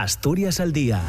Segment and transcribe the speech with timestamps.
[0.00, 1.02] Asturias al día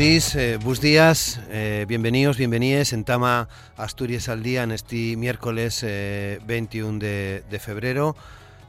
[0.00, 5.14] Buenos días, eh, bus días, eh, bienvenidos, bienvenidas en Tama Asturias al día en este
[5.18, 8.16] miércoles 21 eh, de, febrero,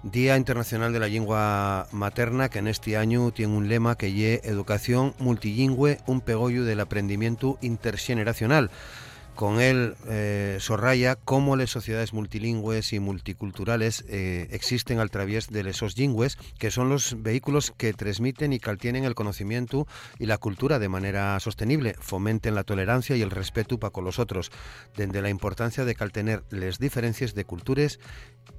[0.03, 4.43] Día Internacional de la Lengua Materna, que en este año tiene un lema que es
[4.43, 8.69] Educación Multilingüe, un pegollo del aprendimiento intergeneracional.
[9.41, 15.67] Con él eh, sorraya cómo las sociedades multilingües y multiculturales eh, existen al través de
[15.67, 19.87] esos lingües, que son los vehículos que transmiten y caltienen el conocimiento
[20.19, 24.19] y la cultura de manera sostenible, fomenten la tolerancia y el respeto para con los
[24.19, 24.51] otros,
[24.95, 27.97] desde la importancia de caltener las diferencias de culturas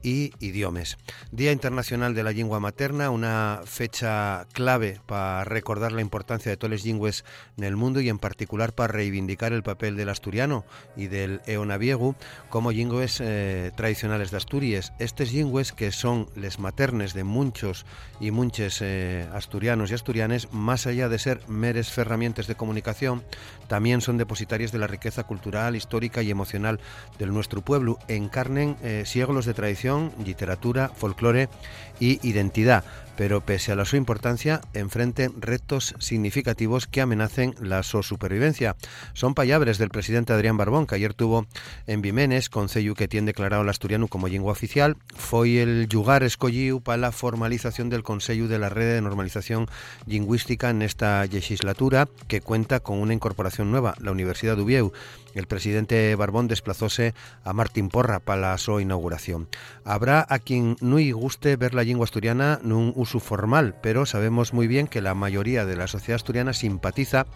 [0.03, 0.99] y idiomas.
[1.31, 6.73] Día Internacional de la Lengua Materna, una fecha clave para recordar la importancia de todos
[6.73, 7.25] los lingües
[7.57, 10.65] en el mundo y en particular para reivindicar el papel del asturiano
[10.97, 12.15] y del eonaviegu
[12.49, 14.93] como lingües eh, tradicionales de Asturias.
[14.99, 17.87] Estos lingües que son les maternes de muchos
[18.21, 23.23] y muchos eh, asturianos y asturianes, más allá de ser meres herramientas de comunicación,
[23.69, 26.81] también son depositarios de la riqueza cultural, histórica y emocional
[27.19, 27.99] del nuestro pueblo.
[28.09, 31.49] Encarnen eh, siglos de tradición, literatura, folclore
[32.01, 32.85] y identidad
[33.17, 38.77] pero pese a la su importancia, enfrenten retos significativos que amenacen la su supervivencia.
[39.13, 41.47] Son payabres del presidente Adrián Barbón, que ayer tuvo
[41.87, 46.81] en Vimenes, concello que tiene declarado el asturiano como lengua oficial, fue el lugar escogido
[46.81, 49.67] para la formalización del Consejo de la Red de Normalización
[50.07, 54.93] Lingüística en esta legislatura, que cuenta con una incorporación nueva, la Universidad de Ubieu.
[55.35, 59.49] El presidente Barbón desplazóse a Martín Porra para su inauguración.
[59.85, 64.53] Habrá a quien no guste ver la lengua asturiana en un uso formal, pero sabemos
[64.53, 67.27] muy bien que la mayoría de la sociedad asturiana simpatiza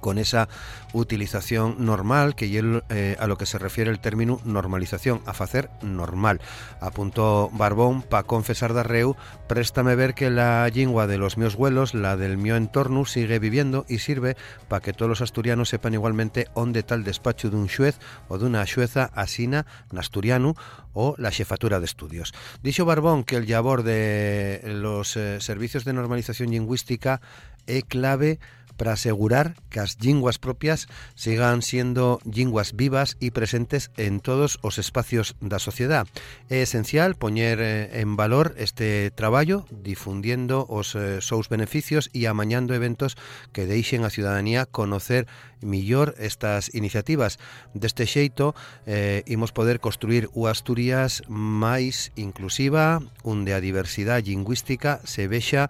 [0.00, 0.48] con esa
[0.92, 2.50] utilización normal que
[2.88, 6.40] eh, a lo que se refiere el término normalización, a hacer normal.
[6.80, 9.16] Apuntó Barbón para confesar Darreu,
[9.48, 13.86] préstame ver que la lengua de los míos vuelos, la del mío entorno, sigue viviendo
[13.88, 14.36] y sirve
[14.68, 18.46] para que todos los asturianos sepan igualmente dónde tal despacho de un xuez o de
[18.46, 19.66] una xueza asina
[20.00, 20.54] asturiano
[20.92, 22.32] o la jefatura de estudios.
[22.62, 27.20] Dicho Barbón que el labor de los eh, servicios de normalización lingüística
[27.66, 28.40] es clave
[28.80, 34.80] para asegurar que as linguas propias sigan sendo linguas vivas e presentes en todos os
[34.80, 36.08] espacios da sociedade.
[36.48, 42.72] É esencial poñer eh, en valor este traballo difundiendo os eh, seus beneficios e amañando
[42.72, 43.20] eventos
[43.52, 45.28] que deixen a ciudadanía conocer
[45.60, 47.36] mejor estas iniciativas.
[47.76, 48.56] Deste xeito,
[48.88, 55.68] eh, imos poder construir u Asturias máis inclusiva, onde a diversidade lingüística se vexa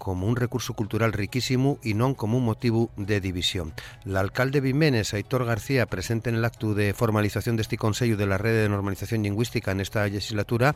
[0.00, 3.72] como un recurso cultural riquísimo y no como un motivo de división.
[4.04, 8.26] El alcalde Vimenes, Aitor García, presente en el acto de formalización de este Consejo de
[8.26, 10.74] la Red de Normalización Lingüística en esta legislatura,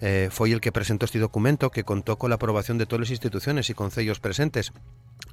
[0.00, 3.10] eh, fue el que presentó este documento que contó con la aprobación de todas las
[3.10, 4.72] instituciones y concellos presentes.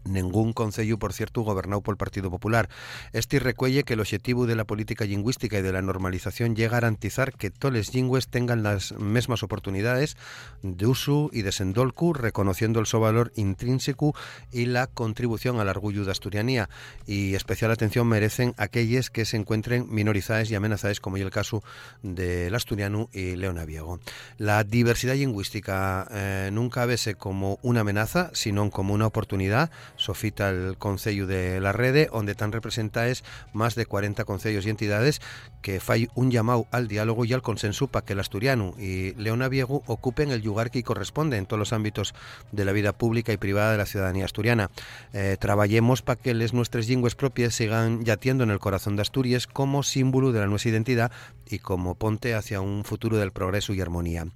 [0.06, 2.70] Ningún concello, por cierto, gobernado por el Partido Popular.
[3.14, 6.82] Este recuelle que el objetivo de la política lingüística y de la normalización llega a
[6.82, 10.18] garantizar que todos los lingües tengan las mismas oportunidades
[10.64, 14.16] de uso y de sendolcu, reconociendo el su valor intrínseco
[14.52, 16.70] y la contribución al orgullo de asturianía.
[17.06, 21.64] Y especial atención merecen aquellas que se encuentren minorizadas y amenazadas, como es el caso
[22.02, 24.00] del asturiano y Leona Viego.
[24.38, 30.78] La diversidad lingüística eh, nunca vese como una amenaza, sino como una oportunidad sofita el
[30.78, 33.24] Concello de la Rede, donde están representadas
[33.54, 35.22] más de 40 concellos y entidades
[35.62, 39.50] que fai un llamado al diálogo y al consenso para que el asturiano y Leona
[39.50, 42.14] Viego ocupen el lugar que corresponde en todos los ámbitos
[42.52, 44.72] de la vida pública y privada de la ciudadanía asturiana.
[45.14, 49.48] Eh, trabajemos para que les nuestras lingües propias sigan yatiendo en el corazón de Asturias
[49.48, 51.12] como símbolo de la nuestra identidad
[51.50, 54.28] y como ponte hacia un futuro del progreso y armonía.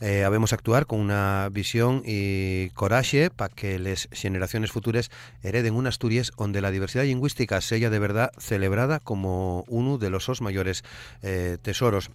[0.00, 5.10] Eh, habemos actuar con una visión y coraje para que las generaciones futuras
[5.42, 10.24] hereden un Asturias donde la diversidad lingüística sella de verdad celebrada como uno de los
[10.24, 10.40] sos
[11.22, 12.10] eh, tesoros.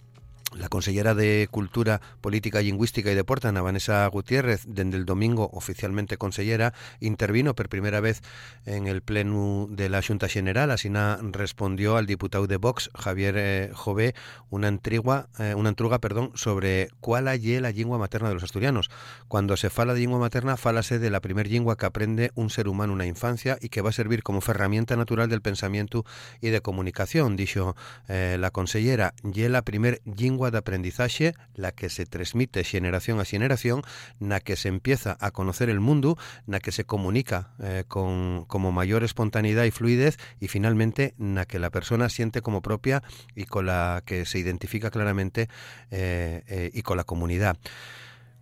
[0.54, 6.18] La consellera de Cultura, Política Lingüística y Deporte, Ana Vanessa Gutiérrez, desde el domingo oficialmente
[6.18, 8.22] consellera, intervino por primera vez
[8.64, 10.70] en el pleno de la Junta General.
[10.70, 10.88] Así
[11.32, 14.14] respondió al diputado de Vox, Javier eh, Jové,
[14.48, 18.88] una, antigua, eh, una antruga perdón, sobre cuál es la lengua materna de los asturianos.
[19.26, 22.68] Cuando se fala de lengua materna, fálase de la primer lengua que aprende un ser
[22.68, 26.04] humano una infancia y que va a servir como herramienta natural del pensamiento
[26.40, 27.74] y de comunicación, dijo
[28.08, 29.12] eh, la consellera.
[29.24, 33.82] Y la primer lengua de aprendizaje, la que se transmite generación a generación,
[34.20, 38.72] la que se empieza a conocer el mundo, la que se comunica eh, con como
[38.72, 43.02] mayor espontaneidad y fluidez y finalmente la que la persona siente como propia
[43.34, 45.48] y con la que se identifica claramente
[45.90, 47.56] eh, eh, y con la comunidad.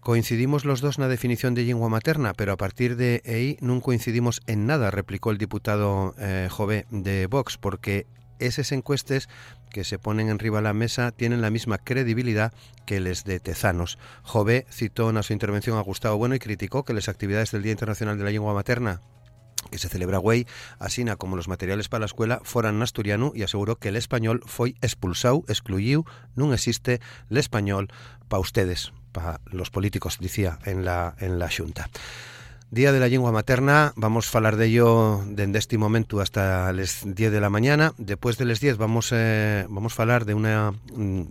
[0.00, 3.80] Coincidimos los dos en la definición de lengua materna, pero a partir de ahí no
[3.80, 6.14] coincidimos en nada, replicó el diputado
[6.50, 8.06] Jové de Vox, porque
[8.38, 9.28] esas encuestas
[9.74, 12.52] que se ponen en riba de la mesa tienen la misma credibilidad
[12.86, 13.98] que les de Tezanos.
[14.22, 17.72] Jové citó en su intervención a Gustavo Bueno y criticó que las actividades del Día
[17.72, 19.02] Internacional de la Lengua Materna
[19.72, 20.46] que se celebra güey,
[20.78, 24.42] asina como los materiales para la escuela, fueran en asturiano y aseguró que el español
[24.46, 26.04] fue expulsado, excluido,
[26.36, 27.00] no existe
[27.30, 27.88] el español
[28.28, 31.88] para ustedes, para los políticos, decía en la, en la Junta.
[32.74, 37.02] Día de la Lengua Materna, vamos a hablar de ello desde este momento hasta las
[37.04, 37.92] 10 de la mañana.
[37.98, 41.22] Después de las 10 vamos, eh, vamos a hablar de una mm,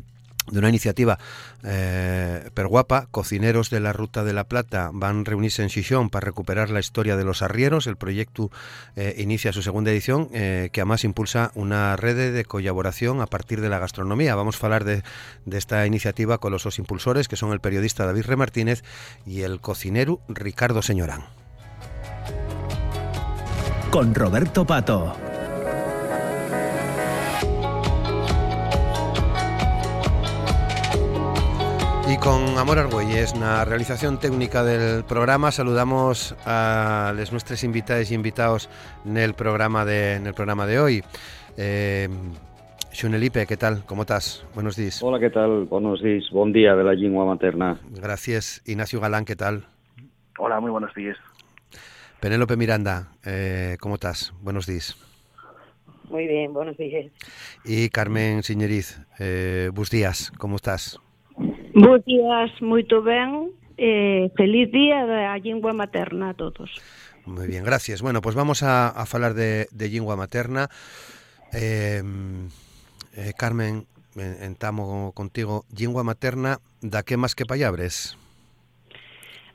[0.54, 1.18] de una iniciativa
[1.64, 6.26] eh, perguapa, cocineros de la Ruta de la Plata van a reunirse en Xixón para
[6.26, 7.88] recuperar la historia de los arrieros.
[7.88, 8.52] El proyecto
[8.96, 13.62] eh, inicia su segunda edición, eh, que además impulsa una red de colaboración a partir
[13.62, 14.36] de la gastronomía.
[14.36, 15.04] Vamos a hablar de,
[15.46, 18.84] de esta iniciativa con los dos impulsores, que son el periodista David Remartínez
[19.26, 21.24] y el cocinero Ricardo Señorán.
[23.90, 25.33] Con Roberto Pato.
[32.06, 38.16] Y con Amor Argüelles, la realización técnica del programa, saludamos a los nuestros invitados y
[38.16, 38.70] invitados
[39.06, 41.04] en el programa de, en el programa de hoy.
[41.58, 42.10] Eh,
[42.92, 43.86] Xunelipe, ¿qué tal?
[43.86, 44.46] ¿Cómo estás?
[44.54, 45.02] Buenos días.
[45.02, 45.64] Hola, ¿qué tal?
[45.64, 46.26] Buenos días.
[46.32, 47.80] Buen día de la lengua materna.
[47.90, 48.62] Gracias.
[48.66, 49.66] Ignacio Galán, ¿qué tal?
[50.38, 51.18] Hola, muy buenos días.
[52.20, 54.34] Penélope Miranda, eh, ¿cómo estás?
[54.42, 54.98] Buenos días.
[56.10, 57.12] Muy bien, buenos días.
[57.64, 61.00] Y Carmen Siñeriz, eh, buenos días, ¿cómo estás?
[61.74, 63.50] Bos días, moito ben.
[63.78, 66.70] Eh, feliz día da lingua materna a todos.
[67.25, 68.02] Muy bien, gracias.
[68.02, 70.70] Bueno, pues vamos a, a falar de, de lingua materna.
[71.52, 72.04] Eh,
[73.18, 73.86] eh, Carmen,
[74.16, 75.66] entamo contigo.
[75.75, 78.22] Lingua materna, da que máis que pallabres?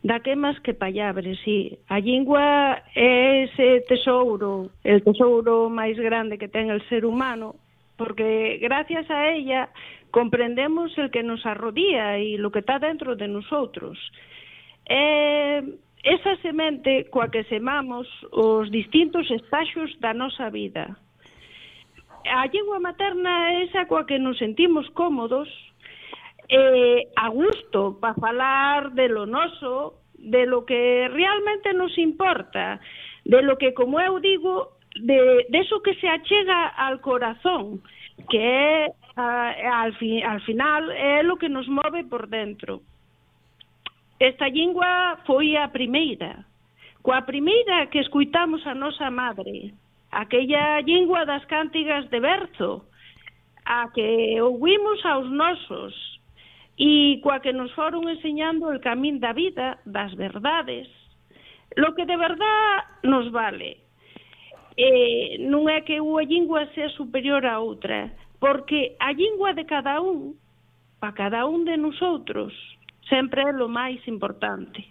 [0.03, 1.79] Da que máis que pallabres, sí.
[1.87, 7.55] A lingua é ese tesouro, el tesouro máis grande que ten el ser humano,
[7.95, 9.71] porque gracias a ella
[10.11, 13.99] comprendemos el que nos arrodía e lo que está dentro de nosotros.
[14.87, 15.63] Eh,
[16.03, 20.97] esa semente coa que semamos os distintos estaxos da nosa vida.
[22.25, 25.49] A lengua materna é esa coa que nos sentimos cómodos,
[26.49, 32.81] eh, a gusto para falar de lo noso, de lo que realmente nos importa,
[33.25, 37.83] de lo que, como eu digo, de, de eso que se achega al corazón,
[38.31, 42.83] que é Uh, al, fi, al final é o que nos move por dentro.
[44.21, 46.47] Esta lingua foi a primeira,
[47.03, 49.75] coa primeira que escuitamos a nosa madre,
[50.13, 52.87] aquella lingua das cántigas de Berzo,
[53.67, 55.99] a que ouvimos aos nosos
[56.79, 60.87] e coa que nos foron enseñando el camín da vida, das verdades,
[61.75, 63.83] lo que de verdad nos vale.
[64.79, 70.01] Eh, non é que unha lingua sea superior a outra, porque a lingua de cada
[70.01, 70.39] un,
[71.01, 72.53] para cada un de nosotros,
[73.09, 74.85] sempre é lo máis importante.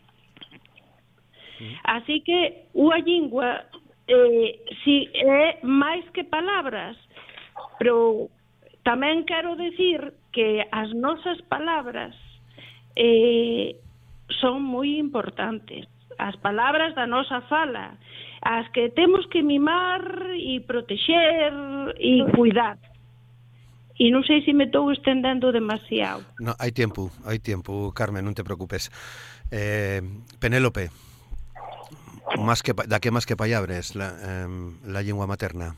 [1.84, 3.66] Así que unha lingua
[4.08, 6.96] eh, si é máis que palabras,
[7.80, 8.30] pero
[8.86, 12.14] tamén quero decir que as nosas palabras
[12.96, 13.76] eh,
[14.40, 15.86] son moi importantes.
[16.18, 17.98] As palabras da nosa fala,
[18.42, 21.54] as que temos que mimar e protexer
[21.98, 22.78] e cuidar.
[23.98, 26.22] E non sei se me estou estendendo demasiado.
[26.38, 28.94] No, hai tempo, hai tempo, Carmen, non te preocupes.
[29.50, 30.06] Eh,
[30.38, 30.94] Penélope,
[32.38, 34.50] más que, da que máis que pallabres la, eh,
[34.86, 35.74] la lengua materna?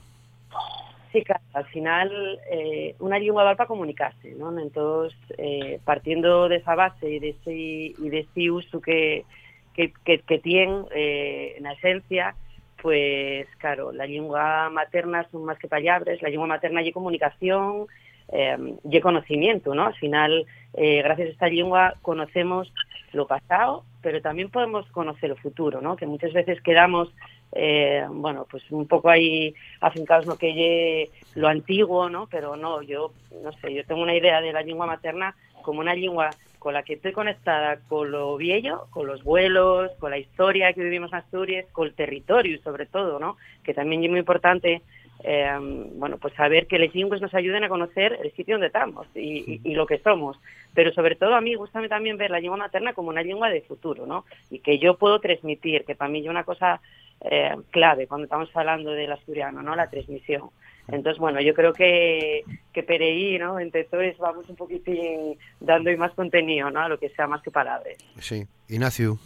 [1.12, 4.52] Sí, claro, al final eh, una lengua va para comunicarse, ¿no?
[4.60, 9.26] Entonces, eh, partiendo de esa base y de ese, y de ese uso que,
[9.74, 12.36] que, que, que tiene eh, en la esencia,
[12.82, 17.88] pues claro, la lengua materna son más que palabras, la lengua materna y comunicación,
[18.32, 19.88] eh, y conocimiento, ¿no?
[19.88, 22.72] Al final, eh, gracias a esta lengua conocemos
[23.12, 25.96] lo pasado, pero también podemos conocer el futuro, ¿no?
[25.96, 27.10] Que muchas veces quedamos,
[27.54, 32.28] eh, bueno, pues un poco ahí afincados lo que lo antiguo, ¿no?
[32.28, 33.12] Pero no, yo,
[33.44, 36.84] no sé, yo tengo una idea de la lengua materna como una lengua con la
[36.84, 41.20] que estoy conectada con lo viejo, con los vuelos, con la historia que vivimos en
[41.20, 43.38] Asturias, con el territorio sobre todo, ¿no?
[43.64, 44.82] Que también es muy importante
[45.24, 45.58] eh,
[45.96, 49.60] bueno, pues saber que los lingües nos ayuden a conocer el sitio donde estamos y,
[49.64, 50.40] y, lo que somos.
[50.74, 53.62] Pero sobre todo a mí gusta también ver la lengua materna como una lengua de
[53.62, 54.26] futuro, ¿no?
[54.50, 56.80] Y que yo puedo transmitir, que para mí es una cosa
[57.22, 59.76] eh, clave cuando estamos hablando del asturiano, ¿no?
[59.76, 60.50] La transmisión.
[60.88, 63.60] Entonces, bueno, yo creo que, que Pereí, ¿no?
[63.60, 66.80] Entre todos vamos un poquitín dando más contenido, ¿no?
[66.80, 67.96] A lo que sea más que palabras.
[68.20, 68.46] Sí.
[68.70, 69.18] Ignacio.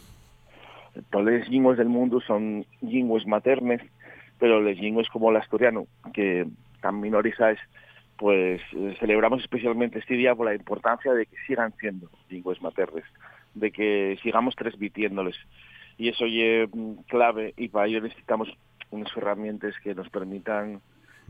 [1.09, 3.81] Todas las lenguas del mundo son lenguas maternas
[4.43, 6.45] pero les lingües como el asturiano, que
[6.81, 7.57] tan minorizáis,
[8.17, 13.05] pues eh, celebramos especialmente este día por la importancia de que sigan siendo lingües maternes,
[13.53, 15.37] de que sigamos transmitiéndoles.
[15.97, 18.49] Y eso es mm, clave y para ello necesitamos
[18.91, 20.81] unas herramientas que nos permitan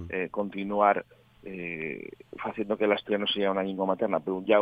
[0.10, 1.06] eh, continuar
[1.44, 2.10] eh,
[2.44, 4.58] haciendo que el asturiano sea una lengua materna, pero ya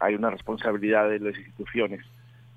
[0.00, 2.04] hay una responsabilidad de las instituciones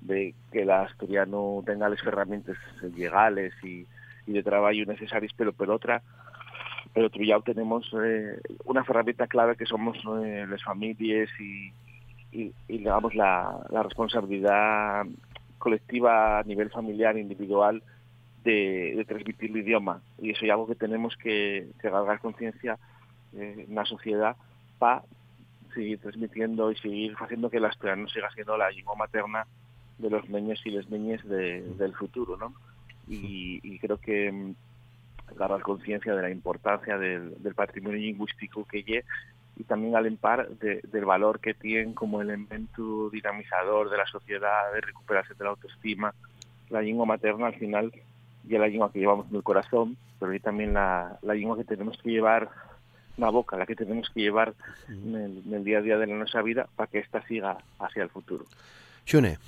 [0.00, 2.56] de que el asturiano tenga las herramientas
[2.96, 3.86] legales y
[4.26, 6.02] y de trabajo necesarios, pero por otra,
[6.92, 11.72] pero ya tenemos eh, una herramienta clave que somos eh, las familias y,
[12.32, 15.04] y, digamos la, la, responsabilidad
[15.58, 17.82] colectiva a nivel familiar, individual,
[18.44, 20.00] de, transmitir el idioma.
[20.20, 22.78] Y eso es algo que tenemos que, que cargar conciencia
[23.34, 24.36] eh, en la sociedad
[24.78, 25.02] para
[25.74, 29.46] seguir transmitiendo y seguir haciendo que la no siga siendo la lengua materna
[29.98, 32.54] de los niños y las niñas de, del futuro, ¿no?
[33.08, 34.54] Y, creo que mm,
[35.28, 39.04] agarrar conciencia de la importancia del, patrimonio lingüístico que lleve
[39.58, 44.82] y también al empar del valor que tiene como elemento dinamizador de la sociedad, de
[44.82, 46.14] recuperación de la autoestima.
[46.68, 47.92] La lengua materna al final
[48.44, 51.64] ya la lengua que llevamos en el corazón, pero y también la, la lengua que
[51.64, 52.50] tenemos que llevar
[53.16, 54.54] en la boca, la que tenemos que llevar
[54.88, 58.44] en el, día a día de nuestra vida para que ésta siga hacia el futuro.
[59.04, 59.38] Xune.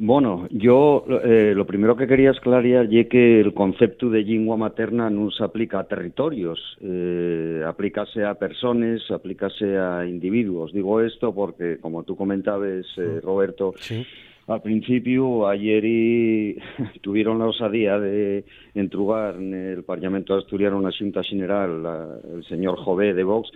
[0.00, 5.10] Bueno, yo eh, lo primero que quería esclarear es que el concepto de lengua materna
[5.10, 10.72] no se aplica a territorios, eh, aplícase a personas, aplícase a individuos.
[10.72, 13.74] Digo esto porque, como tú comentabas, eh, Roberto,
[14.46, 16.56] al principio, ayer y,
[17.00, 18.44] tuvieron la osadía de
[18.76, 23.50] entrugar en el Parlamento asturiano una Junta General el señor Jové de Vox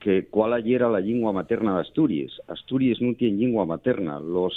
[0.00, 2.32] que cuál ayer era la lengua materna de Asturias.
[2.48, 4.18] Asturias no tiene lengua materna.
[4.18, 4.54] Los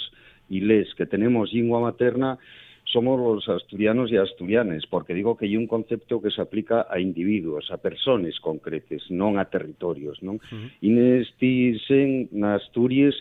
[0.49, 2.37] y les que tenemos lengua materna
[2.85, 6.99] somos los asturianos y asturianes, porque digo que hay un concepto que se aplica a
[6.99, 10.39] individuos, a personas concretas, no a territorios, ¿no?
[10.79, 13.15] Y en este en Asturias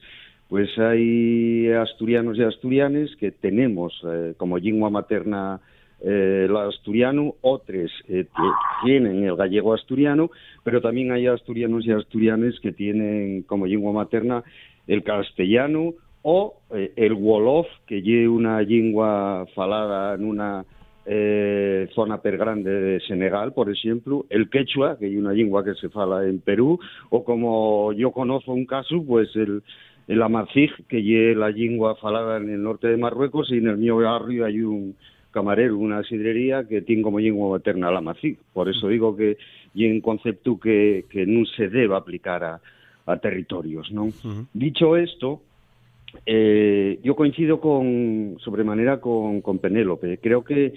[0.49, 5.61] pues hay asturianos y asturianes que tenemos eh, como lengua materna
[6.01, 8.27] eh, el asturiano, otros eh,
[8.85, 10.31] tienen el gallego asturiano,
[10.63, 14.45] pero también hay asturianos y asturianes que tienen como lengua materna
[14.87, 15.95] el castellano
[16.29, 20.65] o eh, el Wolof, que lleva una lengua falada en una
[21.05, 25.75] eh, zona per grande de Senegal, por ejemplo, el quechua, que es una lengua que
[25.75, 26.81] se fala en Perú,
[27.11, 29.63] o como yo conozco un caso, pues el,
[30.09, 33.77] el amazigh, que es la lengua falada en el norte de Marruecos, y en el
[33.77, 34.97] mío barrio hay un
[35.31, 38.37] camarero, una sidrería que tiene como lengua materna la amazigh.
[38.53, 39.37] Por eso digo que
[39.77, 42.61] y un concepto que, que no se debe aplicar a,
[43.07, 44.09] a territorios, ¿no?
[44.53, 45.43] Dicho esto,
[46.25, 50.19] eh, yo coincido con sobremanera con, con Penélope.
[50.19, 50.75] Creo que,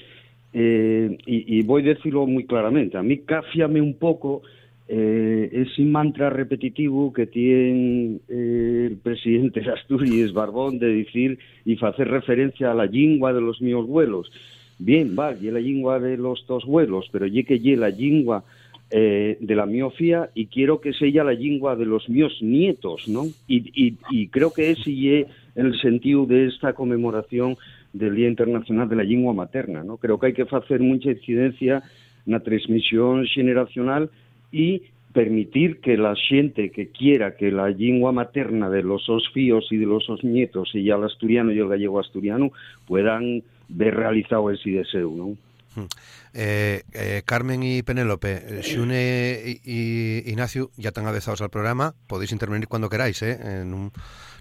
[0.53, 4.41] eh, y, voy a decirlo muy claramente, a mí cáfiame un poco
[4.87, 12.07] eh, ese mantra repetitivo que tiene el presidente de Asturias, Barbón, de decir y hacer
[12.07, 14.31] referencia a la lengua de los míos vuelos.
[14.79, 18.45] Bien, vale, y la lengua de los dos vuelos, pero ye que la lengua
[18.91, 23.27] eh, de la miofía y quiero que sea la lengua de los míos nietos, ¿no?
[23.47, 27.55] Y, creo que ese es el sentido de esta conmemoración
[27.93, 29.97] del Día Internacional de la Lengua Materna, ¿no?
[29.97, 31.83] Creo que hay que hacer mucha incidencia
[32.25, 34.09] en la transmisión generacional
[34.51, 34.81] y
[35.13, 39.77] permitir que la gente que quiera que la lengua materna de los sus fíos y
[39.77, 42.51] de los sus nietos, y ya el asturiano y el gallego asturiano,
[42.87, 45.37] puedan ver realizado ese deseo, ¿no?
[46.33, 52.67] Eh, eh, Carmen y Penélope, Xune y, Ignacio ya están avezados al programa, podéis intervenir
[52.67, 53.37] cuando queráis, eh?
[53.39, 53.93] eh non,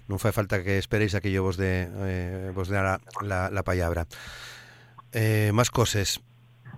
[0.09, 4.09] non fai falta que esperéis a que yo eh, vos de la, la, la palabra.
[5.11, 6.21] Eh, más cosas.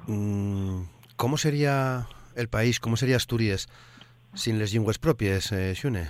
[0.07, 0.83] Mm,
[1.15, 3.67] ¿Cómo sería el país, cómo sería Asturias
[4.33, 6.09] sin las lenguas propias, eh, Xune?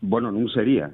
[0.00, 0.92] Bueno, non sería.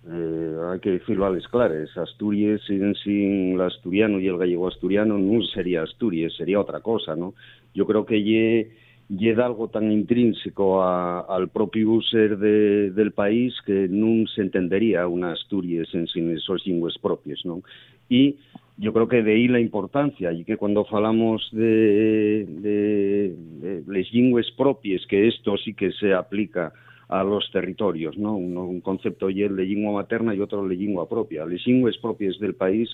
[0.00, 1.92] Eh, hai que decirlo a les clares.
[1.92, 7.12] Asturias sin, sin el asturiano y el gallego asturiano non sería Asturias, sería otra cosa,
[7.12, 7.36] ¿no?
[7.76, 8.72] Yo creo que lle,
[9.12, 14.40] lle da algo tan intrínseco a, al propio ser de, del país que non se
[14.40, 17.60] entendería una Asturias en sin esos lingües propios, ¿no?
[18.08, 18.40] Y
[18.80, 24.08] yo creo que de ahí la importancia y que cuando falamos de, de, de les
[24.16, 26.72] lingües propias, que esto sí que se aplica
[27.10, 28.36] a los territorios, ¿no?
[28.36, 31.44] Un, concepto y el de lingua materna y otro de lingua propia.
[31.44, 32.88] Les lingües propias del país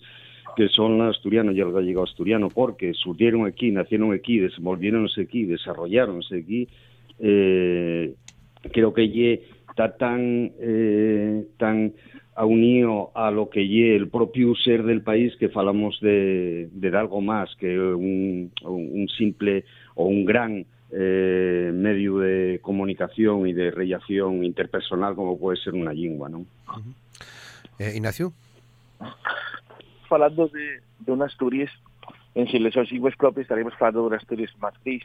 [0.56, 5.44] que son el asturiano y el gallego asturiano, porque surgieron aquí, nacieron aquí, desenvolvieronse aquí,
[5.44, 6.66] desarrollaronse aquí,
[7.18, 8.14] eh,
[8.73, 11.92] creo que ye está tan, eh, tan
[12.38, 17.20] unido a lo que lle el propio ser del país que falamos de, de algo
[17.20, 20.64] más que un, un simple o un gran
[20.99, 26.38] eh, medio de comunicación y de relación interpersonal como puede ser una lingua, ¿no?
[26.38, 26.95] Uh -huh.
[27.79, 28.33] eh, Ignacio?
[30.09, 31.71] Falando de, de una Asturias
[32.35, 35.03] en si les lingües propias estaríamos falando de una Asturias matriz,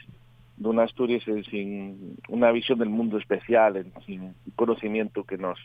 [0.55, 5.59] de una Asturias en, sin una visión del mundo especial, en, sin conocimiento que nos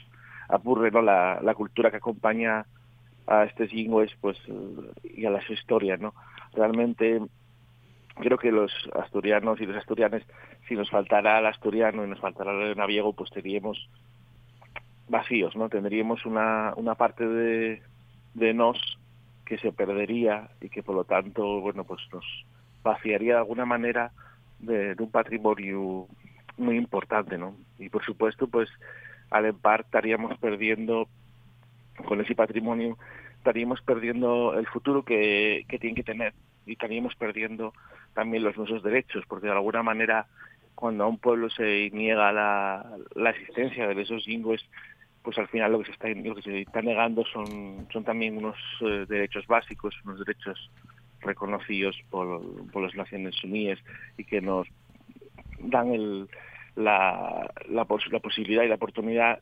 [0.49, 1.03] apurre ¿no?
[1.03, 2.67] la, la cultura que acompaña
[3.29, 4.39] a estos lingües pues,
[5.05, 6.01] y a las historias.
[6.01, 6.15] ¿no?
[6.53, 7.21] Realmente
[8.17, 10.25] creo que los asturianos y los asturianes,
[10.69, 13.89] si nos faltara el asturiano y nos faltara el naviego, pues tendríamos
[15.09, 15.69] vacíos, ¿no?
[15.69, 17.83] Tendríamos una, una parte de,
[18.35, 18.99] de nos
[19.45, 22.25] que se perdería y que por lo tanto, bueno, pues nos
[22.83, 24.11] vaciaría de alguna manera
[24.59, 26.07] de, un patrimonio
[26.57, 27.55] muy importante, ¿no?
[27.79, 28.69] Y por supuesto, pues
[29.31, 31.09] al empar estaríamos perdiendo
[32.07, 32.99] con ese patrimonio
[33.39, 36.35] estaríamos perdiendo el futuro que, que tiene que tener
[36.67, 37.73] y estaríamos perdiendo
[38.17, 40.27] también los nuestros derechos, porque de alguna manera
[40.75, 44.65] cuando a un pueblo se niega la, la existencia de esos lingües,
[45.23, 48.39] pues al final lo que se está, lo que se está negando son, son también
[48.39, 50.71] unos eh, derechos básicos, unos derechos
[51.21, 53.79] reconocidos por, por las Naciones Unidas
[54.17, 54.67] y que nos
[55.61, 56.29] dan el,
[56.75, 59.41] la, la, la posibilidad y la oportunidad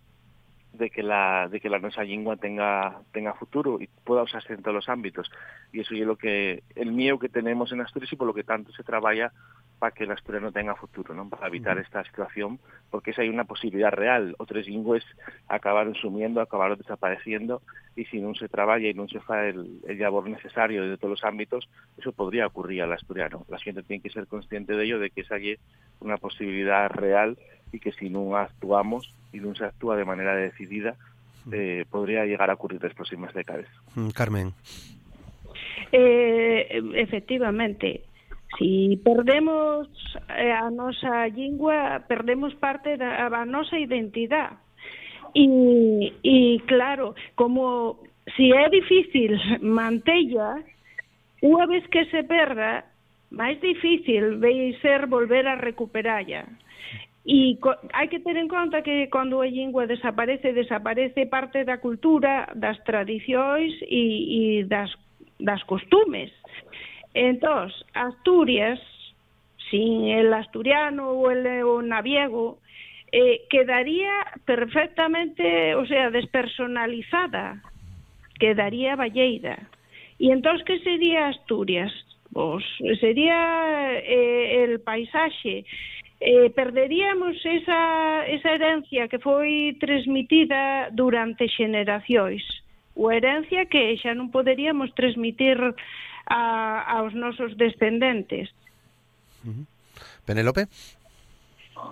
[0.76, 4.62] de que la de que la nuestra lengua tenga tenga futuro y pueda usarse en
[4.62, 5.30] todos los ámbitos.
[5.72, 8.44] Y eso es lo que el miedo que tenemos en Asturias y por lo que
[8.44, 9.32] tanto se trabaja
[9.78, 11.28] para que la Asturias no tenga futuro ¿no?
[11.28, 12.58] para evitar esta situación
[12.90, 14.34] porque esa hay una posibilidad real.
[14.38, 15.04] Otros lingües
[15.48, 17.62] acabaron sumiendo acabaron desapareciendo
[17.96, 21.10] y si no se trabaja y no se hace el, el labor necesario de todos
[21.10, 24.98] los ámbitos eso podría ocurrir al asturiano la gente tiene que ser consciente de ello
[24.98, 25.60] de que esa es
[26.00, 27.38] una posibilidad real
[27.74, 30.94] e que se no actuamos e no se actúa de maneira decidida
[31.50, 33.66] eh, podría llegar a ocurrir nas próximas décadas.
[33.98, 34.54] Mm, Carmen.
[35.90, 38.06] Eh, efectivamente,
[38.58, 39.90] si perdemos
[40.30, 44.56] eh, a nosa lingua, perdemos parte da a nosa identidade.
[45.34, 47.98] E, e claro, como
[48.38, 50.62] si é difícil mantella,
[51.42, 52.86] unha vez que se perda,
[53.34, 56.46] máis difícil vai ser volver a recuperalla.
[57.24, 57.56] E
[57.96, 62.76] hai que ter en conta que cando a lingua desaparece, desaparece parte da cultura, das
[62.84, 64.92] tradicións e, e das,
[65.40, 66.28] das costumes.
[67.16, 68.76] Entón, Asturias,
[69.72, 72.60] sin el asturiano ou el o naviego,
[73.08, 74.12] eh, quedaría
[74.44, 77.62] perfectamente, o sea, despersonalizada,
[78.36, 79.56] quedaría Valleira.
[80.20, 81.92] E entón, que sería Asturias?
[82.34, 82.64] Pues,
[83.00, 85.64] sería eh, el paisaxe,
[86.24, 92.40] eh, perderíamos esa, esa herencia que foi transmitida durante xeneracións
[92.96, 95.60] ou herencia que xa non poderíamos transmitir
[96.24, 96.40] a,
[96.96, 98.48] aos nosos descendentes.
[99.44, 99.64] Uh -huh.
[100.24, 100.64] Penélope?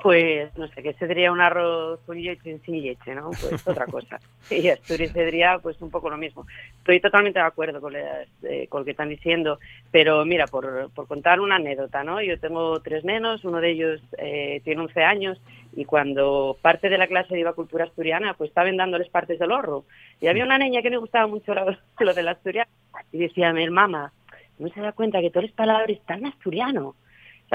[0.02, 3.30] Pues no sé, que se diría un arroz con leche sin leche, ¿no?
[3.30, 4.20] Pues otra cosa.
[4.50, 6.46] Y Asturias se diría pues un poco lo mismo.
[6.78, 9.58] Estoy totalmente de acuerdo con, las, eh, con lo que están diciendo,
[9.90, 12.22] pero mira, por, por contar una anécdota, ¿no?
[12.22, 15.40] Yo tengo tres nenos, uno de ellos eh, tiene 11 años
[15.74, 19.52] y cuando parte de la clase de Iba Cultura Asturiana, pues estaban dándoles partes del
[19.52, 19.84] horro.
[20.20, 22.70] Y había una niña que le gustaba mucho lo, lo del asturiano
[23.10, 24.12] y decía, mi mamá,
[24.58, 26.94] no se da cuenta que todas las palabras están en asturiano.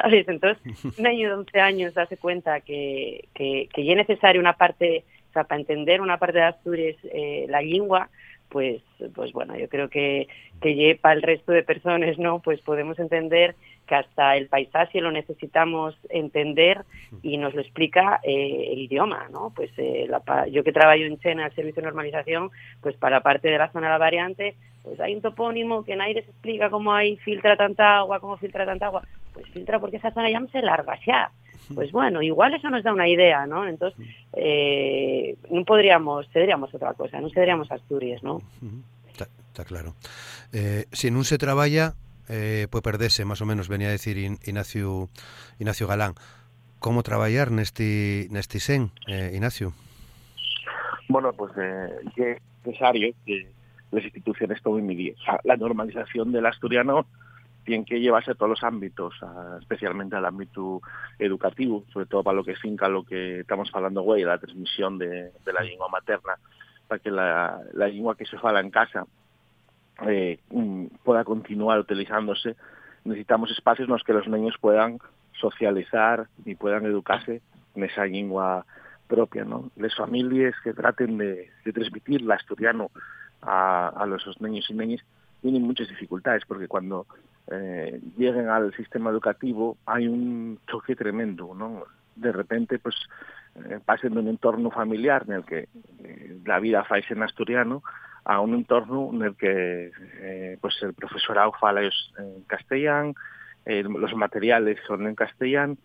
[0.06, 5.04] Entonces, un niño de 11 años darse cuenta que, que, ya es necesario una parte,
[5.30, 8.10] o sea, para entender una parte de Asturias, eh, la lengua,
[8.50, 8.82] pues
[9.14, 10.28] pues bueno yo creo que
[10.62, 13.56] que para el resto de personas no pues podemos entender
[13.86, 16.84] que hasta el paisaje lo necesitamos entender
[17.24, 21.20] y nos lo explica eh, el idioma no pues eh, la, yo que trabajo en
[21.20, 22.50] Chena el servicio de normalización
[22.82, 26.16] pues para parte de la zona de la variante pues hay un topónimo que nadie
[26.16, 29.04] les explica cómo hay filtra tanta agua cómo filtra tanta agua.
[29.34, 31.32] Pues filtra porque esa zona ya se larga ya
[31.74, 33.68] pues bueno, igual eso nos da una idea, ¿no?
[33.68, 34.00] Entonces,
[34.34, 38.42] eh, no podríamos, cederíamos otra cosa, no cederíamos Asturias, ¿no?
[39.10, 39.96] Está, está claro.
[40.54, 41.96] Eh, si non se traballa,
[42.30, 45.08] eh, puede perderse, máis ou menos, venía a decir Ignacio,
[45.60, 46.16] Ignacio Galán.
[46.80, 49.74] Como traballar neste, neste sen, eh, Ignacio?
[51.10, 53.48] Bueno, pues eh, es necesario que
[53.92, 55.18] las instituciones tomen medidas.
[55.44, 57.08] La normalización del asturiano
[57.68, 59.14] tienen que llevarse a todos los ámbitos,
[59.60, 60.82] especialmente al ámbito
[61.20, 65.34] educativo, sobre todo para lo que finca lo que estamos hablando hoy, la transmisión de,
[65.46, 66.36] la lengua materna,
[66.88, 69.06] para que la, lengua que se fala en casa
[70.08, 70.40] eh,
[71.04, 72.56] pueda continuar utilizándose.
[73.04, 75.00] Necesitamos espacios en los que los niños puedan
[75.34, 77.42] socializar y puedan educarse
[77.76, 78.66] en esa lengua
[79.10, 79.44] propia.
[79.44, 79.72] ¿no?
[79.76, 82.92] Las familias que traten de, transmitir la asturiano
[83.42, 85.04] a, a los niños y niñas
[85.41, 87.08] tienen muchas dificultades porque cuando
[87.50, 91.84] eh, lleguen al sistema educativo hay un choque tremendo, ¿no?
[92.15, 92.95] De repente, pues,
[93.56, 95.69] eh, pasen de un entorno familiar en el que
[96.00, 97.84] eh, la vida faise en asturiano
[98.28, 103.13] a un entorno en el que eh, pues el profesorado fala en castellano,
[103.65, 105.78] eh, los materiales son en castellano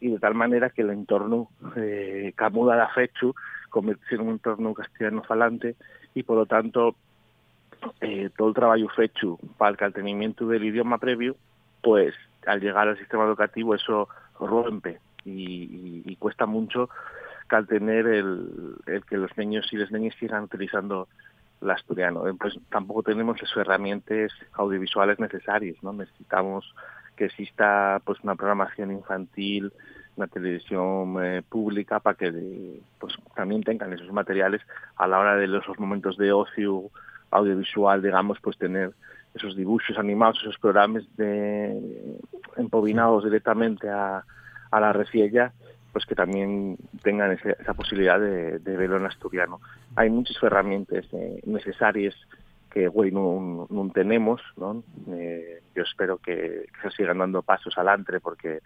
[0.00, 3.32] y de tal manera que el entorno eh, camuda la fechu
[3.70, 5.76] convertirse en un entorno castellano falante
[6.14, 6.96] y por lo tanto
[8.00, 11.36] eh, todo el trabajo fecho para el caltenimiento del idioma previo,
[11.82, 12.14] pues
[12.46, 16.88] al llegar al sistema educativo eso rompe y, cuesta mucho
[17.46, 21.08] caltener el, el, que los niños y las niñas sigan utilizando
[21.60, 22.26] el asturiano.
[22.26, 25.92] Eh, pues tampoco tenemos las herramientas audiovisuales necesarias, ¿no?
[25.92, 26.74] Necesitamos
[27.16, 29.72] que exista pues una programación infantil,
[30.16, 34.62] una televisión eh, pública para que pues también tengan esos materiales
[34.96, 36.90] a la hora de los momentos de ocio
[37.34, 38.92] audiovisual, digamos, pues tener
[39.34, 42.18] esos dibujos animados, esos programas de,
[42.56, 44.24] empobinados directamente a,
[44.70, 45.52] a la reciella,
[45.92, 49.60] pues que también tengan esa posibilidad de, de, verlo en asturiano.
[49.96, 52.14] Hay muchas herramientas eh, necesarias
[52.70, 54.82] que hoy no, no tenemos, ¿no?
[55.12, 58.60] Eh, yo espero que, que, se sigan dando pasos adelante porque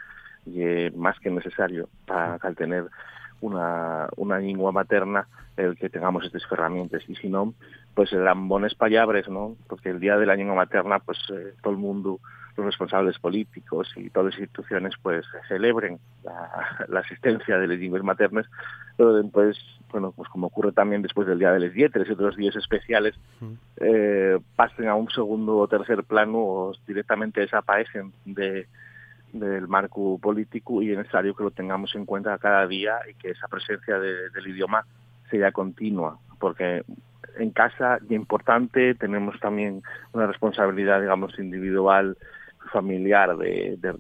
[0.47, 2.85] es más que necesario para tener
[3.41, 7.03] una, una lengua materna el que tengamos estas herramientas.
[7.09, 7.55] Y si no,
[7.95, 9.57] pues serán bones payabres, ¿no?
[9.69, 12.21] Porque el día de la lengua materna, pues eh, todo el mundo,
[12.57, 18.05] los responsables políticos y todas las instituciones, pues celebren la, la existencia de las lenguas
[18.05, 18.47] maternas,
[18.97, 19.57] pero después,
[19.91, 23.15] bueno, pues como ocurre también después del Día de las Dietres y otros días especiales,
[23.77, 28.67] eh, pasen a un segundo o tercer plano o directamente desaparecen de
[29.33, 33.31] del marco político y es necesario que lo tengamos en cuenta cada día y que
[33.31, 34.85] esa presencia de, del idioma
[35.31, 36.83] sea continua, porque
[37.39, 42.17] en casa es importante, tenemos también una responsabilidad, digamos, individual,
[42.73, 43.95] familiar de, de,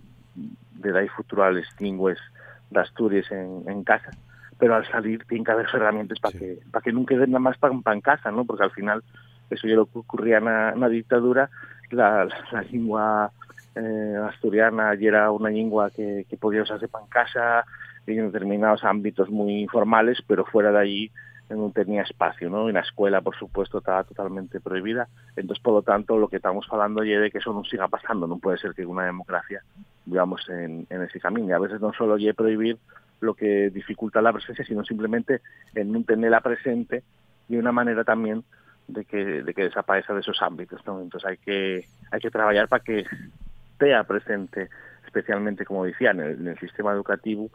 [0.72, 2.18] de dar futuro a las lenguas
[2.70, 4.10] de Asturias en, en, casa,
[4.58, 6.38] pero al salir tienen que haber herramientas para sí.
[6.38, 8.44] que para que nunca den nada más para, para en casa, ¿no?
[8.44, 9.02] Porque al final
[9.50, 11.48] eso ya lo que ocurría en la, dictadura,
[11.90, 13.32] la, la, la lengua
[13.74, 17.64] eh, asturiana y era una lengua que, que podía usarse para en casa
[18.16, 21.10] en determinados ámbitos muy informales, pero fuera de allí
[21.50, 22.68] no tenía espacio, ¿no?
[22.68, 25.08] En la escuela, por supuesto, estaba totalmente prohibida.
[25.34, 28.26] Entonces, por lo tanto, lo que estamos hablando es de que eso no siga pasando.
[28.26, 29.62] No puede ser que una democracia
[30.04, 31.48] vivamos en, ese camino.
[31.48, 32.76] Y a veces no solo hay prohibir
[33.20, 35.40] lo que dificulta la presencia, sino simplemente
[35.74, 37.02] en no tenerla presente
[37.48, 38.44] y una manera también
[38.86, 40.80] de que, de que desaparezca de esos ámbitos.
[40.86, 43.06] Entonces hay que, hay que trabajar para que
[44.06, 44.68] presente,
[45.06, 47.50] especialmente, como decía, en el, sistema educativo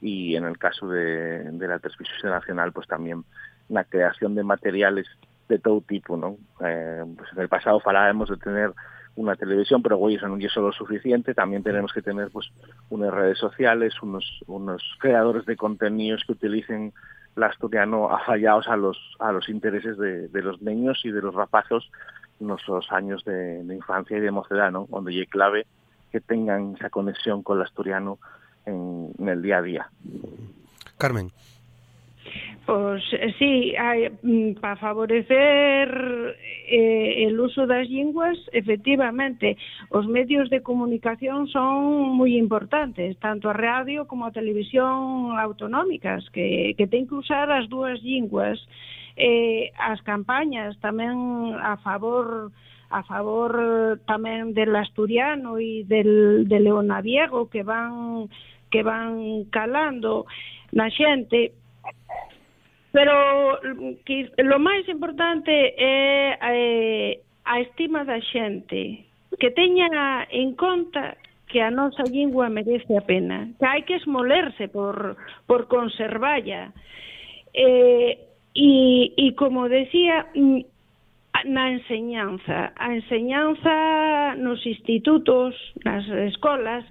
[0.00, 3.24] y en el caso de, de, la transmisión nacional, pues también
[3.68, 5.06] la creación de materiales
[5.48, 6.36] de todo tipo, ¿no?
[6.64, 8.72] Eh, pues en el pasado falábamos de tener
[9.14, 12.50] una televisión, pero hoy eso no es solo suficiente, también tenemos que tener pues
[12.88, 16.92] unas redes sociales, unos, unos creadores de contenidos que utilicen
[17.36, 21.34] el asturiano afallados a los, a los intereses de, de los niños y de los
[21.34, 21.90] rapazos
[22.42, 24.86] nuestros años de, de, infancia y de mocedad, ¿no?
[24.90, 25.66] Donde es clave
[26.10, 28.18] que tengan esa conexión con el asturiano
[28.66, 29.90] en, en, el día a día.
[30.98, 31.32] Carmen.
[32.64, 33.02] Pois,
[33.38, 35.90] sí, hai, mm, para favorecer
[36.68, 39.56] eh, el uso das linguas, efectivamente,
[39.90, 46.78] os medios de comunicación son moi importantes, tanto a radio como a televisión autonómicas, que,
[46.78, 48.62] que ten que usar as dúas linguas.
[49.18, 51.18] Eh, as campañas tamén
[51.58, 52.54] a favor
[52.94, 58.30] a favor tamén del asturiano e del, de Leonaviego que van
[58.70, 60.30] que van calando
[60.72, 61.58] na xente
[62.92, 63.58] Pero
[64.04, 66.52] que lo máis importante é a,
[67.48, 69.08] a estima da xente,
[69.40, 71.16] que teña en conta
[71.48, 75.16] que a nosa lingua merece a pena, que hai que esmolerse por,
[75.48, 76.72] por conservalla.
[77.52, 78.16] Eh,
[78.52, 78.70] e,
[79.16, 80.60] e como decía, mm,
[81.48, 86.84] na enseñanza, a enseñanza nos institutos, nas escolas,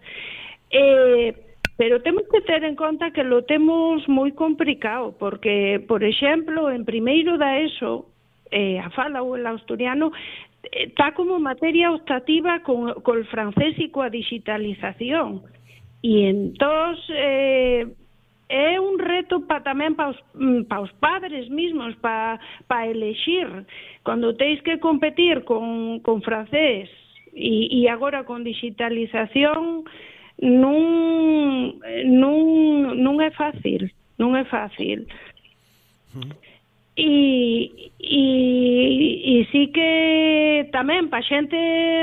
[0.70, 1.34] eh,
[1.82, 6.86] Pero temos que ter en conta que lo temos moi complicado, porque, por exemplo, en
[6.86, 8.06] primeiro da ESO,
[8.54, 10.14] eh, a fala ou el asturiano,
[10.70, 15.42] eh, está como materia optativa con, col francés e coa digitalización.
[16.06, 17.90] E entón, eh,
[18.46, 22.38] é un reto pa, tamén para os, mm, pa os padres mismos, para
[22.70, 23.50] pa elexir.
[24.06, 26.94] Cando teis que competir con, con francés
[27.34, 29.90] e, e agora con digitalización,
[30.42, 35.06] non, non, non é fácil, non é fácil.
[36.98, 38.24] E, e,
[39.40, 41.58] e sí que tamén pa xente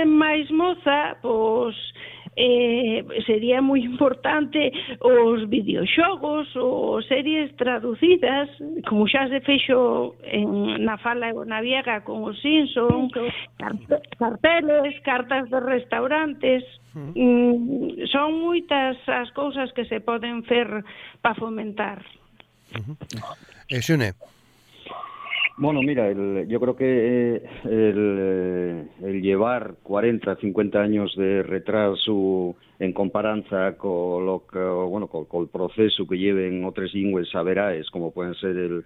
[0.07, 1.77] máis moza, pois
[2.39, 4.71] eh, sería moi importante
[5.03, 8.47] os videoxogos ou series traducidas,
[8.87, 13.11] como xa se fexo en, na fala e na viega con os Simpson,
[14.15, 16.63] carteles, cartas de restaurantes,
[16.95, 20.87] mm, son moitas as cousas que se poden fer
[21.19, 22.07] para fomentar.
[22.79, 22.97] Uh -huh.
[23.69, 24.15] Eh, Xune,
[25.61, 32.93] Bueno, mira, el, yo creo que eh, el, llevar 40, 50 años de retraso en
[32.93, 38.35] comparanza con lo que, bueno, con, el proceso que lleven otras lenguas saberaes, como pueden
[38.37, 38.85] ser el,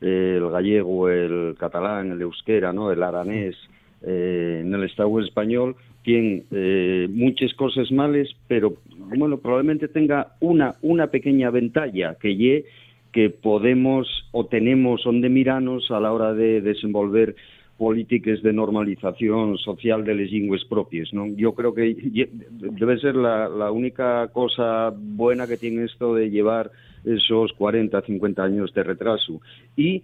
[0.00, 2.90] el gallego, el catalán, el euskera, ¿no?
[2.90, 3.54] el aranés,
[4.02, 10.76] eh, en el Estado español, tiene eh, muchas cosas males, pero bueno, probablemente tenga una,
[10.80, 12.64] una pequeña ventaja que lleve
[13.16, 17.34] que podemos o tenemos onde miranos a la hora de desenvolver
[17.78, 21.14] políticas de normalización social de les lingües propias.
[21.14, 21.26] ¿no?
[21.28, 21.96] Yo creo que
[22.60, 26.70] debe ser la, única cosa buena que tiene esto de llevar
[27.06, 29.40] esos 40, 50 años de retraso.
[29.78, 30.02] Y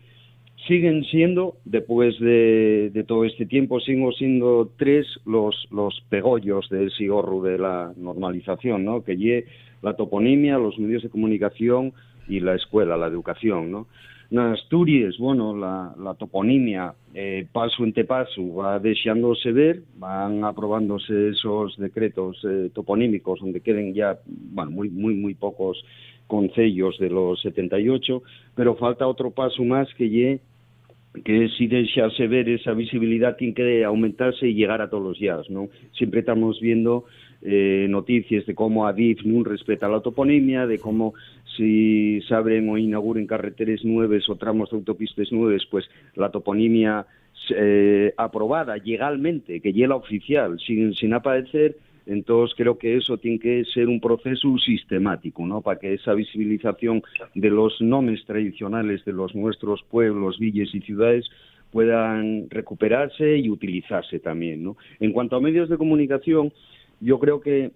[0.67, 6.91] siguen siendo, después de, de todo este tiempo, siguen siendo tres los, los pegollos del
[6.93, 9.05] sigorro de la normalización, ¿no?
[9.05, 9.45] que lle
[9.83, 11.93] la toponimia, los medios de comunicación,
[12.29, 13.87] y la escuela, la educación, ¿no?
[14.31, 21.77] En Asturias, bueno, la, toponimia, eh, paso entre paso, va deseándose ver, van aprobándose esos
[21.77, 25.85] decretos eh, toponímicos donde queden ya, bueno, muy, muy, muy pocos
[26.27, 28.23] concellos de los 78,
[28.55, 30.41] pero falta otro paso más que ye
[31.25, 35.49] que si desearse ver esa visibilidad tiene que aumentarse y llegar a todos los días,
[35.51, 35.69] ¿no?
[35.93, 37.05] Siempre estamos viendo
[37.43, 41.15] eh, noticias de cómo Adif no respeta la toponimia, de cómo
[41.57, 47.05] si se abren o inauguren carreteras nuevas o tramos de autopistas nuevas, pues la toponimia
[47.55, 53.65] eh, aprobada legalmente, que llega oficial, sin, sin aparecer, entonces creo que eso tiene que
[53.67, 55.61] ser un proceso sistemático, ¿no?
[55.61, 57.03] Para que esa visibilización
[57.35, 61.29] de los nombres tradicionales de los nuestros pueblos, villas y ciudades
[61.71, 64.77] puedan recuperarse y utilizarse también, ¿no?
[65.01, 66.53] En cuanto a medios de comunicación,
[67.01, 67.71] yo creo que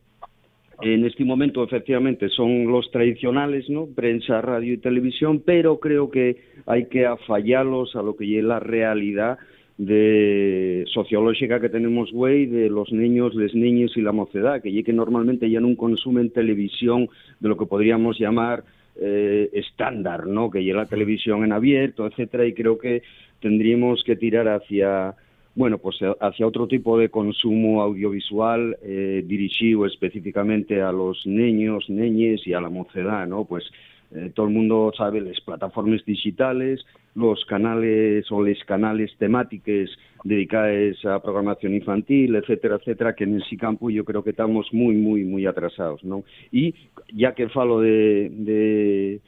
[0.82, 3.86] en este momento efectivamente son los tradicionales, ¿no?
[3.86, 6.36] Prensa, radio y televisión, pero creo que
[6.66, 9.38] hay que afallarlos a lo que es la realidad
[9.78, 14.92] de sociológica que tenemos güey de los niños, les niñas y la mocedad, que que
[14.92, 17.08] normalmente ya no consumen televisión
[17.40, 18.64] de lo que podríamos llamar
[18.98, 20.50] eh, estándar, ¿no?
[20.50, 23.02] Que ya la televisión en abierto, etcétera, y creo que
[23.40, 25.14] tendríamos que tirar hacia
[25.56, 31.88] bueno, pues eh, hacia otro tipo de consumo audiovisual eh, dirigido específicamente a los niños,
[31.88, 33.44] niñes y a la mocedad, ¿no?
[33.44, 33.64] Pues
[34.14, 39.90] eh, todo el mundo sabe las plataformas digitales, los canales o los canales temáticos
[40.22, 44.96] dedicados a programación infantil, etcétera, etcétera, que en ese campo yo creo que estamos muy,
[44.96, 46.24] muy, muy atrasados, ¿no?
[46.52, 46.74] Y
[47.14, 49.20] ya que falo de, de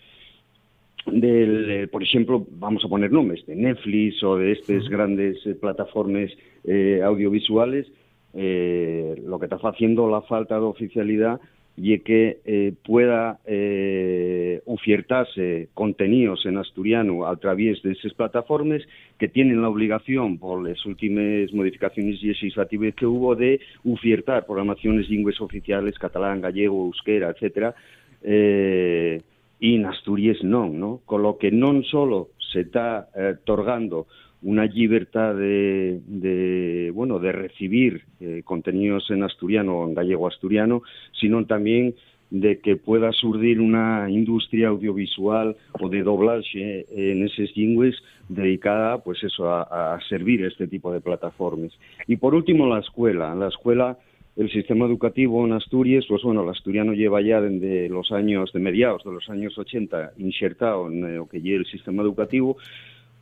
[1.07, 5.55] del, eh, por ejemplo, vamos a poner nombres, de Netflix o de estas grandes eh,
[5.55, 6.31] plataformas
[6.65, 7.87] eh, audiovisuales,
[8.35, 11.41] eh, lo que está haciendo la falta de oficialidad
[11.81, 18.83] y que eh, pueda eh, ofertase contenidos en asturiano a través de esas plataformas
[19.17, 25.41] que tienen la obligación por las últimas modificaciones legislativas que hubo de ofertar programaciones lingües
[25.41, 27.77] oficiales, catalán, gallego, euskera, etcétera,
[28.23, 29.23] eh,
[29.61, 31.01] y en Asturias no, ¿no?
[31.07, 34.09] Con lo que no solo se está eh, otorgando
[34.43, 40.83] una libertad de, de, bueno de recibir eh, contenidos en asturiano o en gallego asturiano,
[41.21, 41.95] sino también
[42.31, 47.95] de que pueda surgir una industria audiovisual o de doblaje en esas lenguas
[48.29, 51.73] dedicada pues eso a, a, servir este tipo de plataformas.
[52.07, 53.97] Y por último la escuela, la escuela
[54.39, 58.61] el sistema educativo en Asturias, pues bueno, el asturiano lleva ya desde los años de
[58.61, 62.57] mediados de los años 80 insertado en lo que lleva el sistema educativo,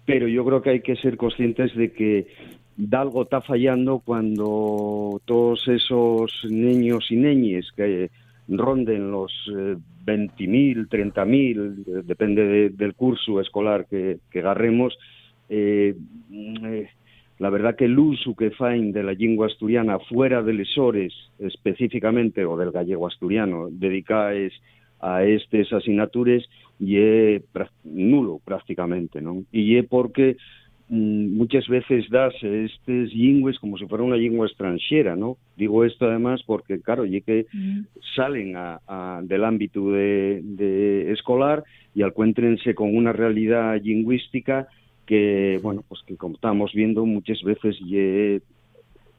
[0.06, 2.26] pero yo creo que hay que ser conscientes de que
[2.92, 8.10] algo está fallando cuando todos esos niños y niñas que
[8.48, 14.96] ronden los eh, 20.000, 30.000, eh, depende de, del curso escolar que, que agarremos,
[15.48, 15.96] eh,
[16.32, 16.88] eh,
[17.38, 22.44] la verdad que el uso que fain de la lengua asturiana fuera de lesores específicamente
[22.46, 24.52] o del gallego asturiano dedicadas
[25.00, 26.44] a estas asignaturas
[26.78, 27.42] y es
[27.84, 29.44] nulo prácticamente, ¿no?
[29.52, 30.36] Y es porque
[30.88, 35.36] mm, muchas veces das estas lingües como si fuera una lengua extranjera, ¿no?
[35.56, 37.80] Digo esto además porque, claro, y que mm.
[38.14, 44.68] salen a, a, del ámbito de, de escolar y encuéntrense con una realidad lingüística
[45.06, 48.40] que, bueno, pues que como estamos viendo muchas veces y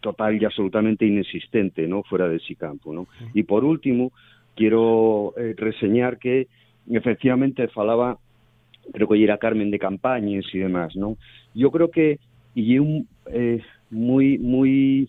[0.01, 2.03] total y absolutamente inexistente, ¿no?
[2.03, 3.07] Fuera de ese campo, ¿no?
[3.33, 4.11] Y por último,
[4.57, 6.47] quiero eh, reseñar que
[6.89, 8.17] efectivamente falaba,
[8.91, 11.17] creo que era Carmen de campañas y demás, ¿no?
[11.53, 12.19] Yo creo que
[12.55, 15.07] y un eh, muy muy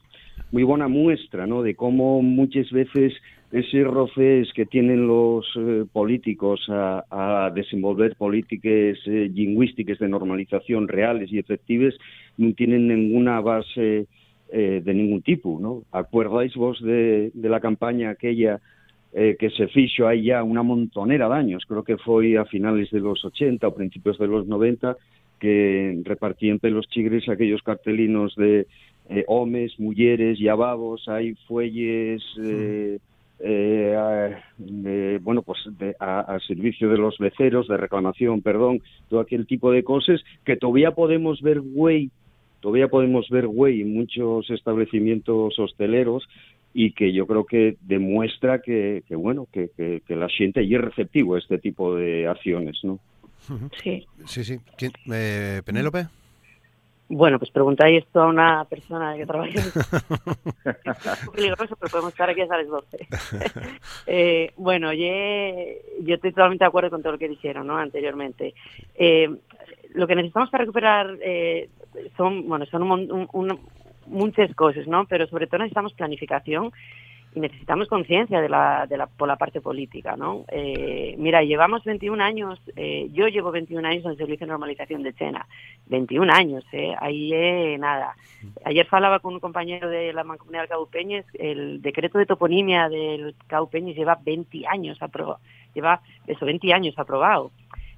[0.53, 1.63] muy buena muestra, ¿no?
[1.63, 3.13] De cómo muchas veces
[3.51, 10.87] ese roces que tienen los eh, políticos a, a, desenvolver políticas eh, lingüísticas de normalización
[10.87, 11.95] reales y efectivas
[12.37, 14.07] no tienen ninguna base
[14.53, 15.83] eh, de ningún tipo, ¿no?
[15.93, 18.61] ¿Acordáis vos de la campaña aquella
[19.13, 22.91] eh, que se fixo aí ya una montonera de años, creo que foi a finales
[22.91, 24.97] de los 80 o principios de los 90,
[25.41, 28.67] que repartían pelos chigres aquellos cartelinos de
[29.09, 32.23] eh, homes, mulleres ababos, hai fuelles...
[32.39, 32.99] Eh,
[33.41, 39.21] eh, de, bueno, pues de, a, a, servicio de los beceros, de reclamación, perdón, todo
[39.21, 42.11] aquel tipo de cosas que todavía podemos ver, güey,
[42.61, 46.29] todavía podemos ver, güey, en muchos establecimientos hosteleros
[46.75, 50.75] y que yo creo que demuestra que, que bueno, que, que, que, la gente y
[50.75, 52.99] es receptivo a este tipo de acciones, ¿no?
[53.83, 54.07] Sí.
[54.27, 54.59] Sí, sí.
[55.11, 56.07] Eh, ¿Penélope?
[57.11, 59.59] Bueno, pues preguntáis esto a una persona que trabaja en...
[60.85, 63.09] es muy peligroso, pero podemos estar aquí hasta las 12.
[64.07, 65.07] eh, bueno, yo,
[66.03, 67.79] yo estoy totalmente de acuerdo con todo lo que dijeron ¿no?
[67.79, 68.55] anteriormente.
[68.95, 69.35] Eh,
[69.95, 71.71] lo que necesitamos para recuperar eh,
[72.17, 73.61] son, bueno, son un, un, un,
[74.09, 75.07] muchas cosas, ¿no?
[75.07, 76.73] Pero sobre todo necesitamos planificación
[77.35, 80.45] y necesitamos conciencia de la, de la, por la parte política, ¿no?
[80.49, 85.03] Eh, mira, llevamos 21 años, eh, yo llevo 21 años en el Servicio de Normalización
[85.03, 85.47] de Chena,
[85.87, 86.95] 21 años, ¿eh?
[86.99, 88.17] Ahí eh, nada.
[88.65, 93.35] Ayer falaba con un compañero de la Mancomunidad del Caupeñes, el decreto de toponimia del
[93.47, 95.41] Caupeñes lleva 20 años aprobado,
[95.75, 97.51] lleva eso, 20 años aprobado.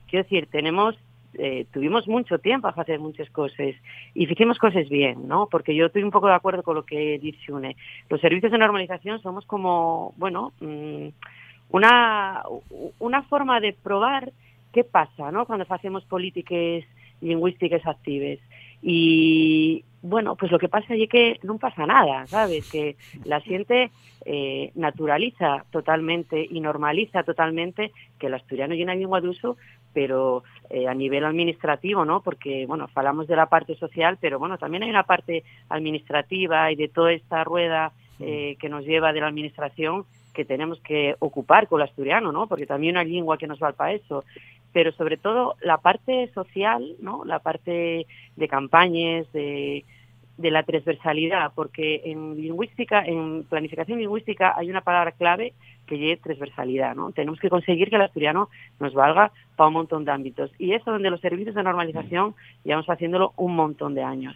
[0.08, 0.96] Quiero decir, tenemos
[1.34, 3.74] eh, tuvimos mucho tiempo a hacer muchas cosas
[4.14, 5.48] y hicimos cosas bien, ¿no?
[5.50, 7.76] Porque yo estoy un poco de acuerdo con lo que dice Une.
[8.08, 11.08] Los servicios de normalización somos como, bueno, mmm,
[11.70, 12.42] una,
[12.98, 14.32] una forma de probar
[14.72, 15.46] qué pasa, ¿no?
[15.46, 16.84] Cuando hacemos políticas
[17.20, 18.38] lingüísticas activas.
[18.82, 22.70] Y bueno, pues lo que pasa es que no pasa nada, ¿sabes?
[22.70, 23.90] Que la gente
[24.24, 29.58] eh, naturaliza totalmente y normaliza totalmente que el asturiano y una lengua de uso,
[29.92, 32.22] pero eh, a nivel administrativo, ¿no?
[32.22, 36.76] Porque, bueno, hablamos de la parte social, pero bueno, también hay una parte administrativa y
[36.76, 41.66] de toda esta rueda eh, que nos lleva de la administración que tenemos que ocupar
[41.66, 42.46] con el asturiano, ¿no?
[42.46, 44.24] Porque también hay una lengua que nos va para eso
[44.72, 47.24] pero sobre todo la parte social, ¿no?
[47.24, 49.84] La parte de campañas, de,
[50.40, 55.52] de la transversalidad, porque en lingüística, en planificación lingüística hay una palabra clave
[55.86, 57.12] que es transversalidad, ¿no?
[57.12, 58.48] Tenemos que conseguir que el asturiano
[58.78, 60.50] nos valga para un montón de ámbitos.
[60.58, 64.34] Y eso donde los servicios de normalización llevamos haciéndolo un montón de años.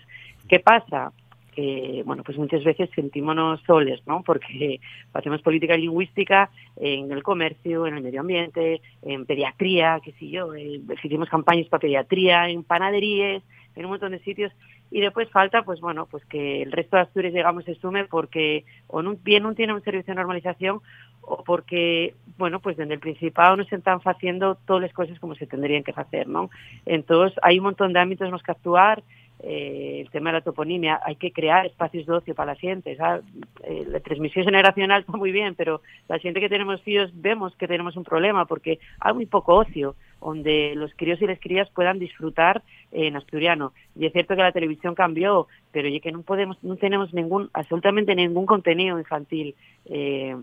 [0.49, 1.13] ¿Qué pasa?
[1.55, 4.23] que, bueno, pues muchas veces sentímonos soles, ¿no?
[4.23, 4.81] Porque
[5.13, 10.53] hacemos política lingüística en el comercio, en el medio ambiente, en pediatría, qué sé yo,
[10.55, 13.43] eh, hicimos campañas para pediatría, en panaderías,
[13.77, 14.53] en un montón de sitios,
[14.91, 18.65] y después falta, pues bueno, pues que el resto de Asturias, digamos, se sume porque
[18.87, 20.81] o no, bien no tiene un servicio de normalización
[21.23, 25.35] o porque, bueno, pues desde el Principado no se están haciendo todas las cosas como
[25.35, 26.51] se tendrían que hacer, ¿no?
[26.87, 29.03] Entonces, hay un montón de ámbitos los que actuar,
[29.47, 32.93] eh, el tema de la toponimia, hay que crear espacios de ocio para la gente.
[32.93, 37.69] Eh, la transmisión generacional está muy bien, pero la gente que tenemos hijos vemos que
[37.69, 41.99] tenemos un problema porque hay muy poco ocio donde los críos y las crías puedan
[41.99, 43.75] disfrutar en asturiano.
[43.95, 47.51] Y es cierto que la televisión cambió, pero ya que no podemos, no tenemos ningún,
[47.53, 49.55] absolutamente ningún contenido infantil.
[49.85, 50.37] Eh,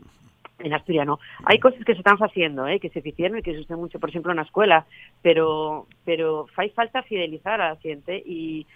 [0.63, 1.19] en asturiano.
[1.45, 2.79] Hay cosas que se están haciendo, ¿eh?
[2.79, 4.85] que se hicieron y que se usan mucho, por ejemplo, en la escuela,
[5.23, 8.67] pero pero falta fidelizar a la gente y,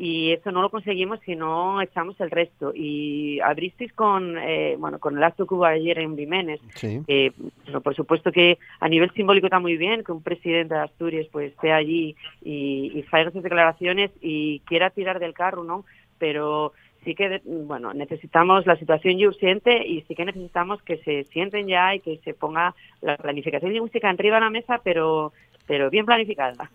[0.00, 2.72] y eso no lo conseguimos si no echamos el resto.
[2.72, 7.00] Y abristeis con, eh, bueno, con el acto que hubo ayer en Jiménez, Sí.
[7.08, 7.32] eh,
[7.64, 11.26] bueno, por supuesto que a nivel simbólico está muy bien que un presidente de Asturias
[11.32, 15.84] pues esté allí y, y haga sus declaraciones y quiera tirar del carro, ¿no?
[16.18, 16.72] Pero
[17.04, 21.66] sí que, bueno, necesitamos la situación ya urgente y sí que necesitamos que se sienten
[21.66, 25.32] ya y que se ponga la planificación lingüística arriba de la mesa, pero
[25.68, 26.70] pero bien planificada.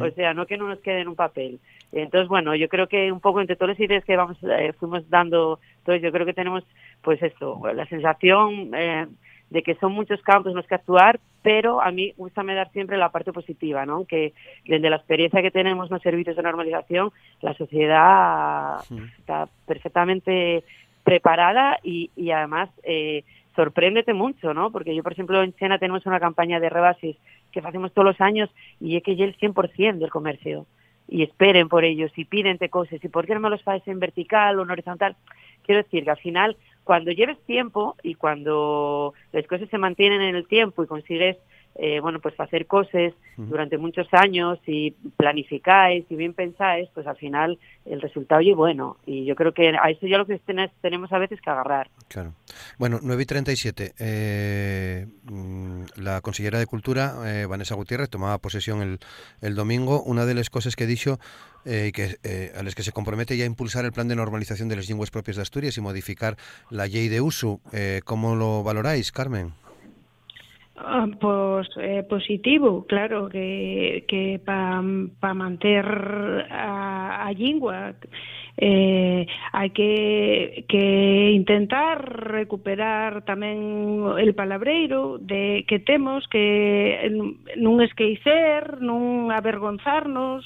[0.00, 1.58] o sea, no que no nos quede en un papel.
[1.92, 5.08] Entonces, bueno, yo creo que un poco entre todas las ideas que vamos eh, fuimos
[5.10, 6.64] dando, entonces yo creo que tenemos,
[7.02, 9.06] pues esto, la sensación eh,
[9.50, 12.70] de que son muchos campos en los que actuar, pero a mí gusta me dar
[12.70, 14.04] siempre la parte positiva, ¿no?
[14.04, 14.32] Que
[14.64, 18.78] desde la experiencia que tenemos en los servicios de normalización, la sociedad
[19.18, 20.64] está perfectamente
[21.04, 23.22] preparada y, y además eh,
[23.56, 24.70] sorpréndete mucho, ¿no?
[24.70, 27.16] Porque yo, por ejemplo, en Chena tenemos una campaña de rebases
[27.50, 28.50] que hacemos todos los años
[28.80, 30.66] y es que ya el 100% del comercio
[31.08, 34.00] y esperen por ellos y pídente cosas y por qué no me los haces en
[34.00, 35.16] vertical o en horizontal.
[35.64, 40.36] Quiero decir que al final, cuando lleves tiempo y cuando las cosas se mantienen en
[40.36, 41.36] el tiempo y consigues
[41.78, 47.16] eh, bueno, pues hacer cosas durante muchos años y planificáis y bien pensáis, pues al
[47.16, 48.96] final el resultado es bueno.
[49.04, 51.90] Y yo creo que a eso ya lo que ten- tenemos a veces que agarrar.
[52.08, 52.32] Claro.
[52.78, 53.92] Bueno, 9 y 37.
[53.98, 58.98] Eh, mm, la consellera de Cultura, eh, Vanessa Gutiérrez, tomaba posesión el,
[59.42, 60.02] el domingo.
[60.02, 61.18] Una de las cosas que he dicho
[61.66, 64.68] eh, que, eh, a las que se compromete ya a impulsar el plan de normalización
[64.68, 66.36] de las lenguas propias de Asturias y modificar
[66.70, 67.60] la ley de uso.
[67.72, 69.52] Eh, ¿Cómo lo valoráis, Carmen?
[70.78, 74.84] Ah, pois é eh, positivo, claro, que, que para
[75.20, 75.86] pa manter
[76.50, 77.96] a, a lingua
[78.58, 80.84] eh, hai que, que
[81.32, 87.08] intentar recuperar tamén el palabreiro de que temos que
[87.56, 90.44] nun esqueicer, nun avergonzarnos,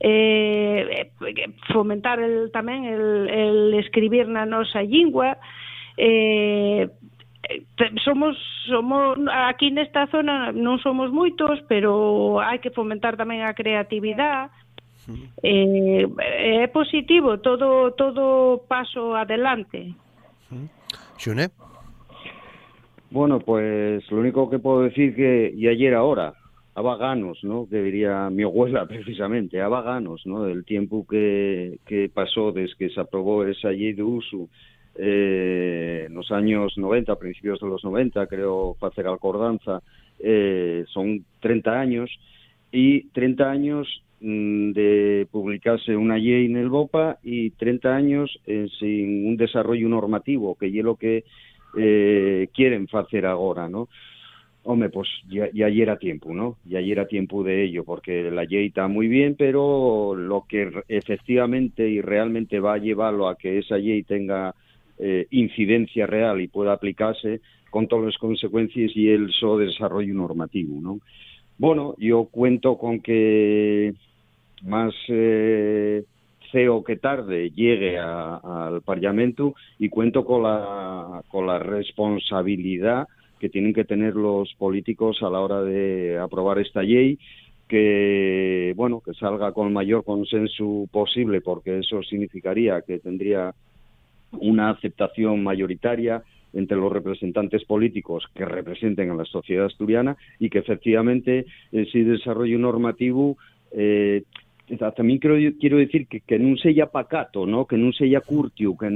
[0.00, 1.12] eh,
[1.72, 5.36] fomentar el, tamén el, el escribir na nosa lingua,
[5.96, 6.88] eh,
[8.04, 8.36] somos
[8.66, 9.18] somos
[9.48, 14.50] aquí nesta zona non somos moitos, pero hai que fomentar tamén a creatividade.
[15.44, 16.08] Eh,
[16.64, 19.92] é positivo todo todo paso adelante.
[21.20, 21.52] Xune?
[23.10, 26.34] Bueno, pues lo único que puedo decir que y ayer ahora,
[26.74, 27.68] a vaganos, ¿no?
[27.68, 30.46] Que diría mi abuela precisamente, a vaganos, ¿no?
[30.46, 34.48] El tiempo que, que pasó desde que se aprobó esa ley de uso
[34.96, 39.82] eh, en los años 90, a principios de los 90, creo, hacer alcordanza,
[40.18, 42.10] eh, son 30 años,
[42.74, 48.66] y 30 años mm, de publicarse una ley en el BOPA y 30 años eh,
[48.78, 51.24] sin un desarrollo normativo, que es lo que
[51.76, 53.88] eh, quieren hacer ahora, ¿no?
[54.64, 56.56] Hombre, pues ya, ya era tiempo, ¿no?
[56.64, 61.88] Ya era tiempo de ello, porque la ley está muy bien, pero lo que efectivamente
[61.88, 64.54] y realmente va a llevarlo a que esa ley tenga
[64.98, 67.40] eh, incidencia real y pueda aplicarse
[67.70, 71.00] con todas las consecuencias y el desarrollo normativo, ¿no?
[71.58, 73.94] Bueno, yo cuento con que
[74.62, 76.04] más eh,
[76.50, 83.08] feo que tarde llegue al Parlamento y cuento con la, con la responsabilidad
[83.40, 87.18] que tienen que tener los políticos a la hora de aprobar esta ley
[87.68, 93.54] que bueno que salga con el mayor consenso posible porque eso significaría que tendría
[94.40, 96.22] una aceptación mayoritaria
[96.52, 102.58] entre los representantes políticos que representen a la sociedad asturiana y que efectivamente ese desarrollo
[102.58, 103.36] normativo
[103.72, 104.22] eh,
[104.96, 107.68] también quiero, quiero decir que, que non sella pacato, ¿no?
[107.68, 108.88] que non sella curtiu, que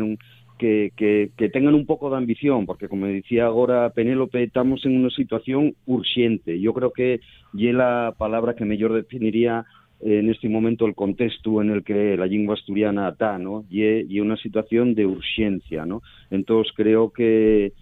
[0.59, 5.13] que, que, tengan un pouco de ambición, porque como decía agora Penélope, estamos en unha
[5.15, 6.59] situación urxente.
[6.59, 11.61] Yo creo que é la palabra que mellor definiría eh, en este momento el contexto
[11.61, 13.65] en el que la lengua asturiana está, ¿no?
[13.69, 16.03] Y y é unha situación de urxencia, ¿no?
[16.31, 17.75] Entonces creo que,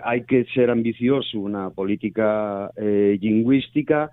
[0.00, 4.08] hai que ser ambicioso una política eh, lingüística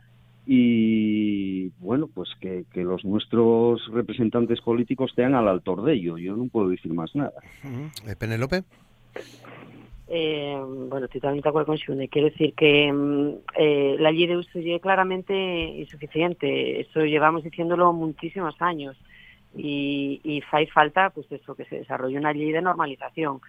[0.45, 6.17] y bueno, pues que, los nuestros representantes políticos estén al altor de ello.
[6.17, 7.39] Yo no puedo decir más nada.
[7.63, 7.87] Uh
[8.19, 8.63] Penélope.
[10.13, 12.09] Eh, bueno, totalmente de acuerdo con Xune.
[12.09, 16.81] Quiero decir que mm, eh, la ley de uso es claramente insuficiente.
[16.81, 18.97] Eso llevamos diciéndolo muchísimos años.
[19.55, 23.39] Y, y hay falta, pues eso, que se desarrolle una ley de normalización.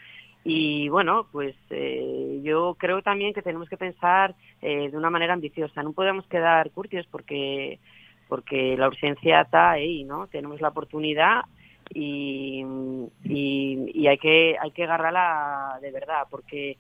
[0.45, 5.33] Y bueno, pues eh, yo creo también que tenemos que pensar eh, de una manera
[5.35, 5.83] ambiciosa.
[5.83, 7.81] No podemos quedar curtios porque
[8.29, 10.29] porque la urgencia está ahí, ¿no?
[10.29, 11.43] Tenemos la oportunidad
[11.95, 12.65] y,
[13.25, 16.77] y, hay que hay que agarrarla de verdad porque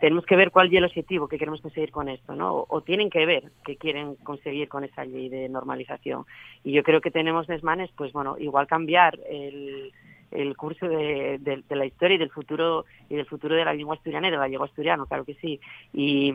[0.00, 2.66] tenemos que ver cuál es el objetivo que queremos conseguir con esto, ¿no?
[2.68, 6.24] O, tienen que ver qué quieren conseguir con esa ley de normalización.
[6.64, 9.92] Y yo creo que tenemos desmanes, pues bueno, igual cambiar el
[10.30, 13.96] el curso de, de, la historia y del futuro y del futuro de la lengua
[13.96, 15.60] asturiana y de la lengua asturiana, claro que sí.
[15.92, 16.32] Y,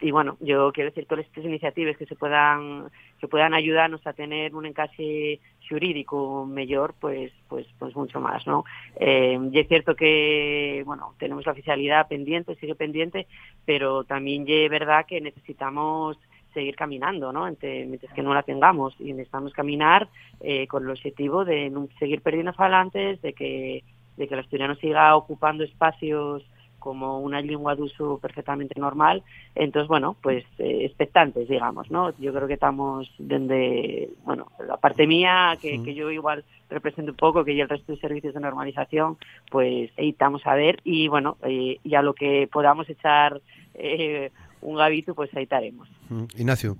[0.00, 4.12] y bueno, yo quiero decir todas estas iniciativas que se puedan que puedan ayudarnos a
[4.12, 8.64] tener un encaje jurídico mejor, pues pues pues mucho más, ¿no?
[9.00, 13.26] Eh, y es cierto que bueno tenemos la oficialidad pendiente, sigue pendiente,
[13.64, 16.18] pero también es verdad que necesitamos
[16.54, 17.44] seguir caminando, ¿no?
[17.60, 20.08] mientras que no la tengamos y necesitamos caminar
[20.40, 23.84] eh, con el objetivo de no seguir perdiendo falantes, de que
[24.16, 26.44] de que el asturiano siga ocupando espacios
[26.84, 29.22] como una lengua de uso perfectamente normal.
[29.54, 32.12] Entonces, bueno, pues eh, expectantes, digamos, ¿no?
[32.18, 37.16] Yo creo que estamos desde, bueno, la parte mía, que, que yo igual represento un
[37.16, 39.16] poco, que ya el resto de servicios de normalización,
[39.50, 43.40] pues ahí estamos a ver y, bueno, eh, ya lo que podamos echar
[43.72, 44.30] eh,
[44.64, 45.88] un hábito, pues ahí estaremos.
[46.36, 46.76] Ignacio.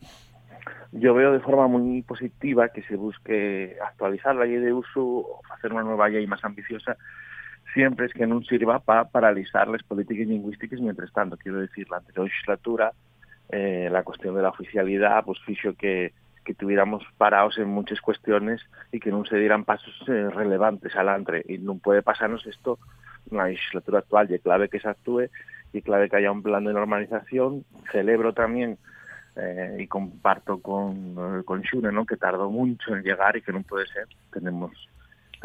[0.93, 5.41] Yo veo de forma muy positiva que se busque actualizar la ley de uso o
[5.53, 6.97] hacer una nueva ley más ambiciosa
[7.75, 11.37] siempre es que no sirva para paralizar las políticas lingüísticas mientras tanto.
[11.37, 12.93] Quiero decir, la anterior legislatura,
[13.51, 16.13] eh, la cuestión de la oficialidad, pues fijo que,
[16.45, 18.63] que tuviéramos parados en muchas cuestiones
[18.93, 21.45] y que no se dieran pasos eh, relevantes adelante.
[21.49, 22.79] Y no puede pasarnos esto
[23.31, 24.33] en la legislatura actual.
[24.33, 25.29] Y clave que se actúe
[25.75, 27.65] y clave que haya un plan de normalización.
[27.93, 28.79] Celebro también
[29.37, 32.07] eh, y comparto con, con Shune, ¿no?
[32.07, 34.07] que tardó mucho en llegar y que no puede ser.
[34.33, 34.73] Tenemos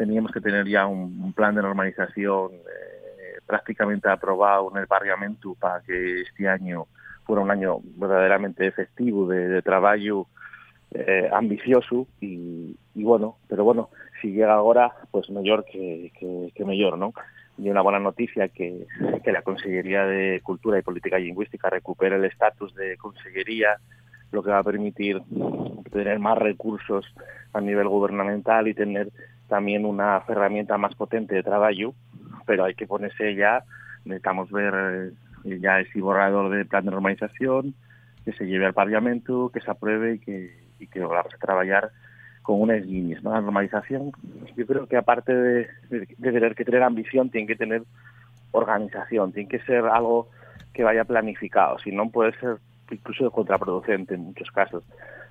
[0.00, 5.82] teníamos que tener ya un, plan de normalización eh, prácticamente aprobado en el Parlamento para
[5.82, 6.86] que este año
[7.24, 10.26] fuera un año verdaderamente efectivo de, trabajo
[10.92, 13.90] eh, ambicioso y, bueno, pero bueno,
[14.22, 16.10] si llega ahora, pues mejor que,
[16.54, 17.12] que, mejor, ¿no?
[17.60, 18.86] Y una buena noticia que,
[19.22, 23.76] que la Consellería de Cultura y Política Lingüística recupere el estatus de Consellería,
[24.32, 25.20] lo que va a permitir
[25.92, 27.04] tener más recursos
[27.52, 29.10] a nivel gubernamental y tener
[29.48, 31.94] también una herramienta más potente de trabajo,
[32.46, 33.64] pero hay que ponerse ya,
[34.04, 35.12] necesitamos ver
[35.44, 37.74] eh, ya ese borrador de plan de normalización,
[38.24, 41.90] que se lleve al Parlamento, que se apruebe y que, y que vamos a trabajar
[42.42, 43.22] con unas líneas.
[43.22, 43.30] ¿no?
[43.30, 44.12] La normalización,
[44.56, 45.68] yo creo que aparte de,
[46.20, 47.82] tener que tener ambición, tiene que tener
[48.52, 50.28] organización, tiene que ser algo
[50.72, 52.58] que vaya planificado, si no puede ser
[52.90, 54.84] incluso contraproducente en muchos casos.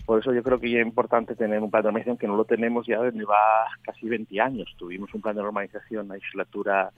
[0.05, 2.45] Por eso yo creo que es importante tener un plan de normalización que no lo
[2.45, 4.74] tenemos ya desde va casi 20 años.
[4.78, 6.89] Tuvimos un plan de normalización en la legislatura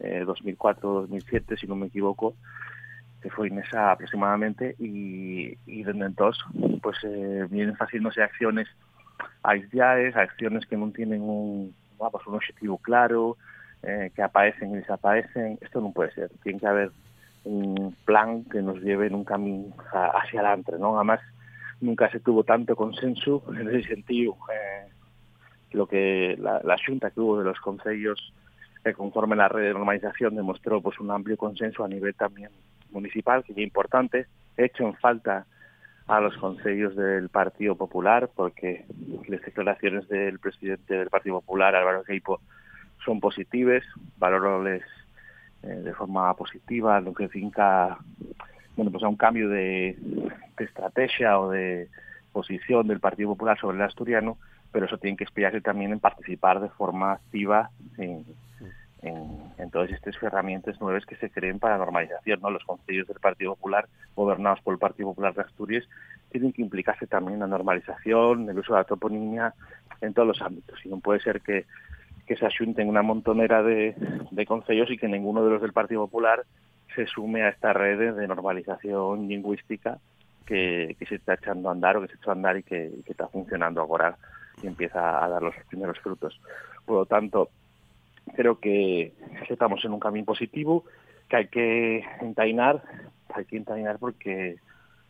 [0.00, 2.34] eh, 2004-2007, si no me equivoco,
[3.22, 6.42] que fue en esa aproximadamente, y, y desde entonces
[6.80, 8.68] pues eh, vienen haciéndose acciones
[9.42, 13.36] aisladas, acciones que no tienen un, pues, un objetivo claro,
[13.82, 15.58] eh, que aparecen y desaparecen.
[15.60, 16.30] Esto no puede ser.
[16.42, 16.90] Tiene que haber
[17.44, 20.96] un plan que nos lleve en un camino hacia adelante, ¿no?
[20.96, 21.20] Además,
[21.80, 24.36] nunca se tuvo tanto consenso en ese sentido.
[24.52, 24.88] Eh,
[25.72, 28.32] lo que la, la Junta que hubo de los consejos
[28.84, 32.50] que conforme la red de normalización demostró pues un amplio consenso a nivel también
[32.90, 35.46] municipal, que es importante, hecho en falta
[36.06, 38.84] a los consejos del Partido Popular, porque
[39.26, 42.40] las declaraciones del presidente del Partido Popular, Álvaro Queipo,
[43.04, 43.82] son positivas,
[44.18, 44.82] valoroles
[45.62, 47.98] eh, de forma positiva, lo que finca
[48.76, 49.96] bueno, pues a un cambio de,
[50.58, 51.88] estrategia o de
[52.32, 54.36] posición del Partido Popular sobre el asturiano,
[54.72, 58.24] pero eso tiene que inspirarse también en participar de forma activa en,
[59.06, 62.40] en, todas estas herramientas nuevas que se creen para normalización.
[62.40, 62.50] ¿no?
[62.50, 65.84] Los consejos del Partido Popular, gobernados por el Partido Popular de Asturias,
[66.30, 69.54] tienen que implicarse también en la normalización, el uso de la toponimia
[70.00, 70.78] en todos los ámbitos.
[70.84, 71.64] Y no puede ser que,
[72.26, 73.96] que se asunten una montonera de,
[74.30, 76.44] de consejos y que ninguno de los del Partido Popular
[76.94, 79.98] se sume a esta red de normalización lingüística
[80.44, 83.28] que, se está echando a andar o que se echó a andar y que, está
[83.28, 84.16] funcionando ahora
[84.62, 86.38] y empieza a dar los primeros frutos.
[86.84, 87.48] Por lo tanto,
[88.32, 89.12] creo que
[89.48, 90.84] estamos en un camino positivo,
[91.28, 92.82] que hay que entainar,
[93.34, 94.56] hay que entainar porque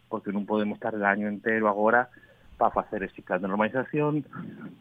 [0.08, 2.06] porque non podemos estar el año entero agora
[2.54, 4.22] para facer ese plan de normalización,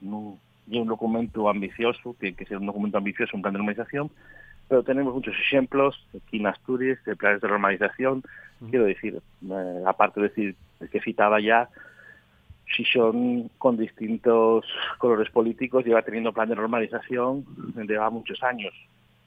[0.05, 0.37] non,
[0.69, 4.13] é un documento ambicioso, tiene que ser un documento ambicioso, un plan de normalización,
[4.69, 8.21] pero tenemos muchos ejemplos aquí en Asturias de planes de normalización,
[8.69, 11.69] quiero decir, eh, aparte de decir el que citaba ya,
[12.75, 14.65] si son con distintos
[14.97, 17.45] colores políticos, lleva teniendo plan de normalización
[17.75, 18.73] desde hace muchos años,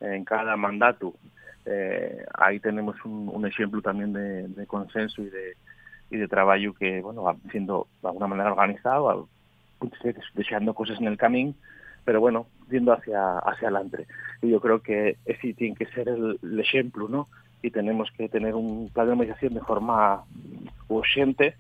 [0.01, 1.15] en cada mandato.
[1.65, 5.57] Eh, ahí tenemos un, un ejemplo también de, de, consenso y de,
[6.11, 9.29] y de trabajo que bueno va siendo de alguna manera organizado,
[10.35, 11.55] deseando cosas en el camino,
[12.05, 14.07] pero bueno, yendo hacia hacia adelante.
[14.43, 17.29] Y yo creo que ese tiene que ser el, el ejemplo, ¿no?
[17.63, 20.25] Y tenemos que tener un plan de normalización de forma
[20.89, 21.57] urgente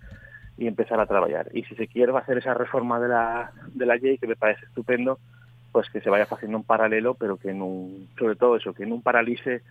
[0.59, 1.49] y empezar a trabajar.
[1.53, 4.27] Y si se quiere va a hacer esa reforma de la, de la ley, que
[4.27, 5.19] me parece estupendo,
[5.73, 7.89] pues que se vaya haciendo en paralelo, pero que no,
[8.19, 9.63] sobre todo eso, que no paralice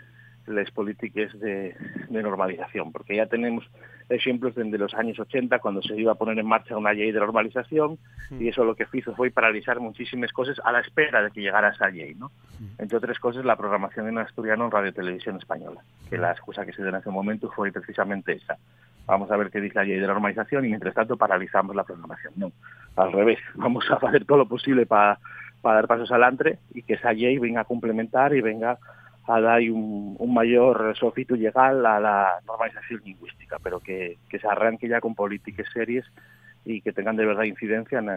[0.48, 1.76] las políticas de,
[2.10, 3.68] de, normalización, porque ya tenemos
[4.10, 7.20] ejemplos desde los años 80 cuando se iba a poner en marcha una ley de
[7.20, 7.98] normalización
[8.40, 11.70] y eso lo que hizo fue paralizar muchísimas cosas a la espera de que llegara
[11.70, 12.28] esa ley, ¿no?
[12.60, 12.82] Mm.
[12.82, 16.74] Entre otras cosas la programación en asturiano en Radio Televisión Española, que la excusa que
[16.74, 18.58] se dio en ese momento fue precisamente esa.
[19.06, 22.34] Vamos a ver qué dice la ley de normalización y mientras tanto paralizamos la programación.
[22.38, 22.52] No,
[22.96, 25.20] al revés, vamos a hacer todo lo posible para,
[25.64, 28.78] dar pasos adelante y que esa ley venga a complementar y venga
[29.28, 34.88] a dar un, mayor sofito legal a la normalización lingüística, pero que, que se arranque
[34.88, 36.06] ya con políticas serias
[36.66, 38.10] y que tengan de verdad incidencia en,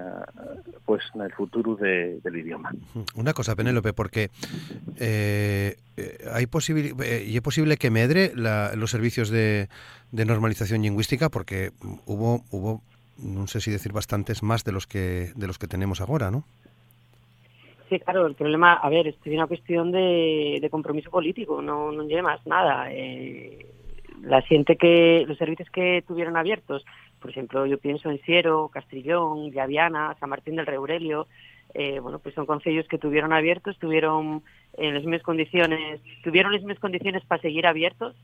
[0.87, 2.73] pues, en el futuro de, del idioma.
[3.15, 4.31] Una cosa, Penélope, porque
[4.99, 5.77] eh,
[6.33, 9.69] hay posibil eh, y es posible que medre la, los servicios de,
[10.13, 11.73] de normalización lingüística porque
[12.07, 12.83] hubo hubo
[13.19, 16.45] no sé si decir bastantes más de los que de los que tenemos ahora, ¿no?
[17.89, 21.91] Sí, claro, el problema, a ver, esto es una cuestión de, de compromiso político, no,
[21.91, 22.93] no lleva más nada.
[22.93, 23.65] Eh,
[24.23, 26.85] la gente que, los servicios que tuvieron abiertos,
[27.21, 31.27] por ejemplo, yo pienso en Siero, Castrillón, Llaviana, San Martín del Reurelio,
[31.75, 34.43] eh, bueno, pues son concellos que tuvieron abiertos, tuvieron
[34.75, 38.17] en las mismas condiciones, tuvieron las mismas condiciones para seguir abiertos,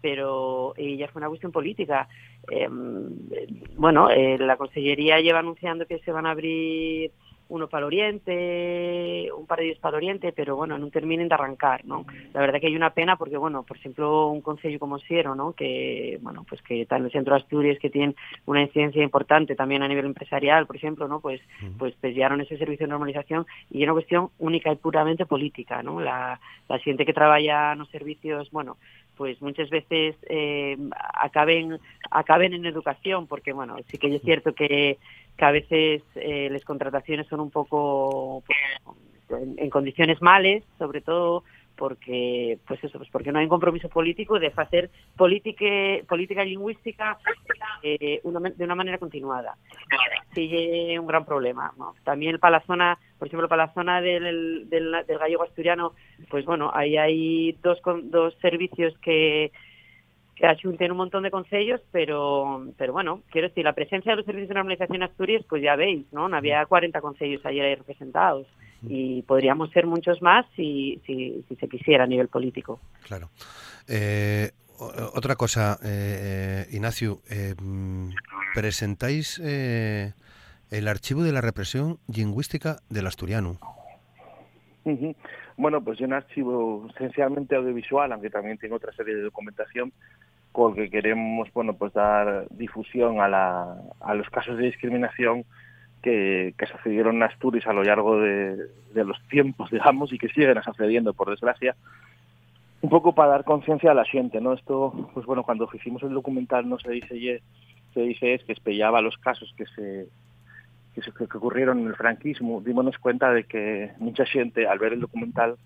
[0.00, 2.08] pero eh, ya fue una cuestión política.
[2.50, 2.68] Eh,
[3.76, 7.12] bueno, la Consellería lleva anunciando que se van a abrir
[7.52, 11.28] uno para el oriente, un par de días para el oriente, pero bueno, no terminen
[11.28, 12.06] de arrancar, ¿no?
[12.32, 15.52] La verdad que hay una pena porque, bueno, por ejemplo, un concello como Siero, ¿no?
[15.52, 18.14] Que, bueno, pues que está en el centro de Asturias, que tiene
[18.46, 21.20] una incidencia importante también a nivel empresarial, por ejemplo, ¿no?
[21.20, 21.42] Pues,
[21.78, 26.00] pues pellaron ese servicio de normalización y es una cuestión única y puramente política, ¿no?
[26.00, 26.40] La,
[26.70, 28.78] la gente que trabaja en los servicios, bueno,
[29.16, 30.76] pues muchas veces eh,
[31.14, 31.78] acaben
[32.10, 34.98] acaben en educación porque bueno sí que es cierto que
[35.36, 38.42] que a veces eh, las contrataciones son un poco
[39.30, 41.44] en, condiciones males, sobre todo
[41.76, 45.66] porque pues eso, pues porque no hay un compromiso político de hacer política
[46.06, 47.18] política lingüística
[47.82, 49.56] eh, de una manera continuada.
[50.34, 51.72] Sigue un gran problema.
[52.04, 55.92] También para la zona, por ejemplo, para la zona del, del, del gallego asturiano,
[56.28, 59.50] pues bueno, ahí hay dos, dos servicios que
[60.34, 64.26] que achunten un montón de concellos, pero pero bueno, quiero decir, la presencia de los
[64.26, 66.26] servicios de normalización Asturias, pues ya veis, ¿no?
[66.34, 68.46] Había 40 concellos ayer ahí representados
[68.88, 72.80] y podríamos ser muchos más si, si, si se quisiera a nivel político.
[73.06, 73.28] Claro.
[73.88, 74.50] Eh,
[75.14, 77.54] otra cosa, eh, Ignacio, eh,
[78.54, 80.12] presentáis eh,
[80.70, 83.58] el archivo de la represión lingüística del asturiano.
[84.84, 85.16] Uh -huh.
[85.62, 89.92] Bueno, pues un archivo esencialmente audiovisual, aunque también tiene otra serie de documentación,
[90.50, 95.44] con que queremos bueno pues dar difusión a, la, a los casos de discriminación
[96.02, 98.56] que, que sucedieron en Asturias a lo largo de,
[98.92, 101.76] de los tiempos, digamos, y que siguen sucediendo, por desgracia,
[102.80, 104.54] un poco para dar conciencia a la gente, ¿no?
[104.54, 107.40] Esto, pues bueno, cuando hicimos el documental no se dice
[107.94, 110.08] se dice es que espellaba los casos que se
[110.94, 115.00] que, que ocurrieron en el franquismo, dimos cuenta de que mucha gente al ver el
[115.00, 115.56] documental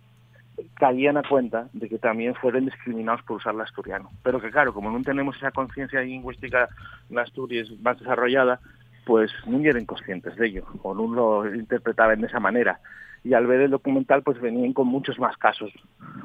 [0.74, 4.10] caían a cuenta de que también fueron discriminados por usar el asturiano.
[4.22, 6.68] Pero que claro, como no tenemos esa conciencia lingüística
[7.10, 8.60] en Asturias más desarrollada,
[9.04, 12.80] pues no eran conscientes de ello, o no lo interpretaban de esa manera.
[13.22, 15.72] Y al ver el documental, pues venían con muchos más casos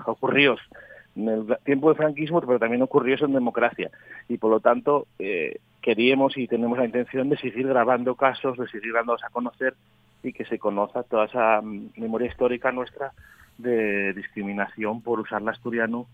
[0.05, 0.59] ocurridos
[1.15, 3.89] en el tiempo del franquismo, pero también ocurridos en democracia.
[4.29, 8.67] Y por lo tanto, eh, queríamos y tenemos la intención de seguir grabando casos, de
[8.67, 9.75] seguir dándolos a conocer
[10.23, 13.11] y que se conozca toda esa memoria histórica nuestra
[13.57, 16.07] de discriminación por usar el asturiano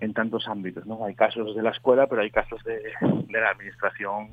[0.00, 0.86] en tantos ámbitos.
[0.86, 1.04] ¿no?
[1.04, 4.30] Hay casos de la escuela, pero hay casos de, de la administración,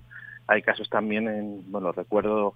[0.47, 2.55] hay casos también en, bueno, recuerdo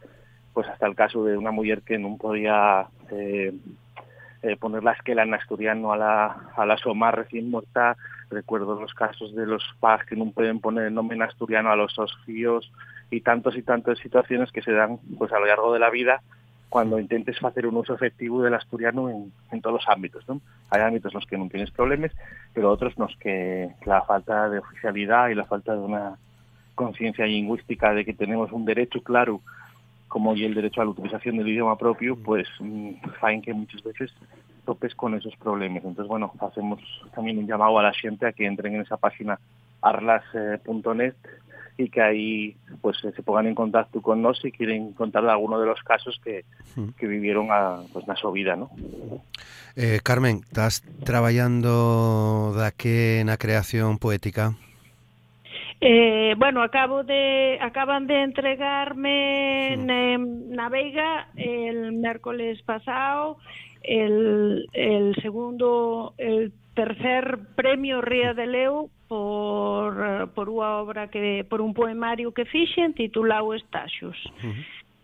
[0.54, 3.54] pues hasta el caso de una mujer que no podía eh,
[4.44, 6.26] eh, poner la esquela en asturiano a la,
[6.56, 7.96] a la soma recién muerta.
[8.30, 11.76] Recuerdo los casos de los PAS que no pueden poner el nombre en asturiano a
[11.76, 12.72] los osfíos
[13.10, 16.22] y tantos y tantas situaciones que se dan pues a lo largo de la vida
[16.68, 20.28] cuando intentes hacer un uso efectivo del asturiano en, en todos los ámbitos.
[20.28, 20.42] ¿no?
[20.72, 22.12] Hay ámbitos en los que no tienes problemas,
[22.54, 26.18] pero otros en los que la falta de oficialidad y la falta de una
[26.76, 29.40] conciencia lingüística de que tenemos un derecho claro
[30.14, 32.48] como y el derecho a la utilización del idioma propio, pues
[33.20, 34.14] saben que muchas veces
[34.64, 35.84] topes con esos problemas.
[35.84, 36.80] Entonces, bueno, hacemos
[37.16, 39.40] también un llamado a la gente a que entren en esa página
[39.82, 41.16] arlas.net
[41.80, 45.66] y que ahí pues se pongan en contacto con nosotros si quieren contar alguno de
[45.66, 46.46] los casos que,
[46.96, 48.70] que vivieron a, pues, na su vida, ¿no?
[49.76, 54.54] Eh, Carmen, estás trabajando de aquí en la creación poética?
[55.86, 59.86] Eh, bueno, acabo de acaban de entregarme en
[60.56, 63.36] na Veiga el miércoles pasado
[63.82, 71.60] el, el segundo el tercer premio Ría de Leu por por unha obra que por
[71.60, 74.16] un poemario que fixen titulado Estaxos.
[74.40, 74.64] Uh -huh.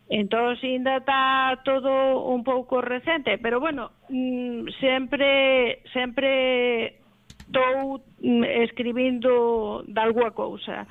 [0.09, 7.03] Entón, ainda está todo un pouco recente, pero bueno, mm, sempre sempre
[7.49, 10.87] estou mm, escribindo de cousa.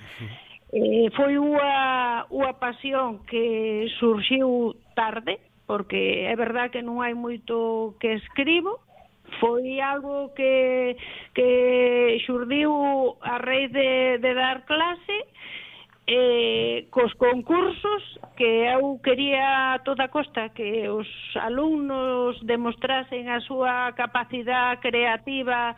[0.72, 7.96] Eh, foi unha, unha pasión que surxiu tarde, porque é verdad que non hai moito
[7.96, 8.76] que escribo,
[9.40, 10.96] foi algo que,
[11.32, 15.24] que xurdiu a raíz de, de dar clase,
[16.08, 18.02] eh, cos concursos
[18.36, 25.76] que eu quería a toda costa que os alumnos demostrasen a súa capacidade creativa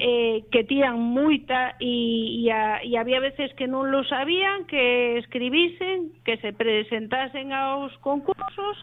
[0.00, 5.20] eh, que tían moita e, e, a, e había veces que non lo sabían, que
[5.20, 8.80] escribisen, que se presentasen aos concursos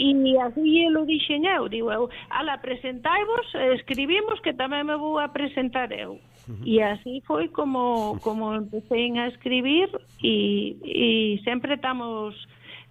[0.00, 3.44] e así lo dixen eu, digo eu, ala, presentaivos,
[3.76, 6.20] escribimos que tamén me vou a presentar eu.
[6.64, 9.88] E así foi como, como empecé a escribir
[10.24, 12.34] e, e sempre estamos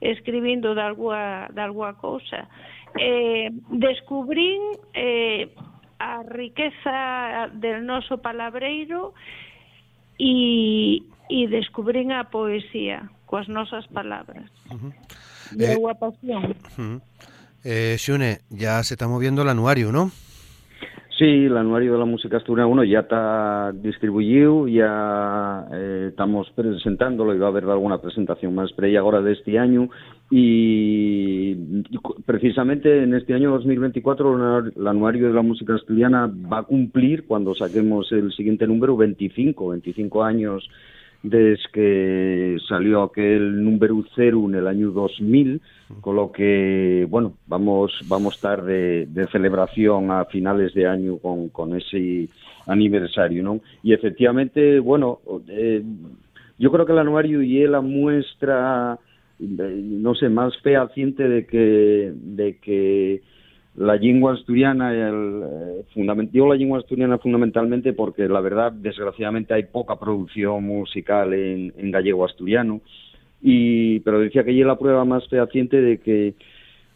[0.02, 2.48] escribindo de algua, de algua cousa.
[2.98, 4.62] Eh, descubrín
[4.94, 5.50] eh,
[6.00, 9.14] a riqueza del noso palabreiro
[10.18, 14.50] e, e descubrín a poesía coas nosas palabras.
[14.72, 14.94] Uh -huh.
[15.60, 16.56] E eh, a pasión.
[16.80, 16.96] Uh -huh.
[17.64, 20.12] eh, Xune, ya se está moviendo el anuario, ¿no?
[21.20, 27.36] Sí, el anuario de la música asturiana, bueno, ya está distribuido, ya eh, estamos presentándolo
[27.36, 29.90] y va a haber alguna presentación más pre ahora de este año.
[30.32, 31.58] Y,
[31.90, 37.28] y precisamente en este año 2024 el anuario de la música asturiana va a cumplir
[37.28, 40.70] cuando saquemos el siguiente número 25, 25 años
[41.22, 45.62] desde que salió aquel número cero en el año 2000,
[46.02, 51.50] con lo que, bueno, vamos, vamos a estar de, celebración a finales de año con,
[51.50, 52.30] con ese
[52.68, 53.60] aniversario, ¿no?
[53.84, 55.84] Y efectivamente, bueno, eh,
[56.58, 58.98] yo creo que el anuario y la muestra,
[59.40, 63.22] eh, no sé, más fehaciente de que, de que
[63.76, 65.44] la lengua asturiana, el,
[65.96, 71.92] eh, digo la lengua asturiana fundamentalmente porque la verdad, desgraciadamente, hay poca producción musical en,
[71.92, 72.82] gallego asturiano,
[73.42, 76.34] y, pero decía que ya la prueba más fehaciente de que,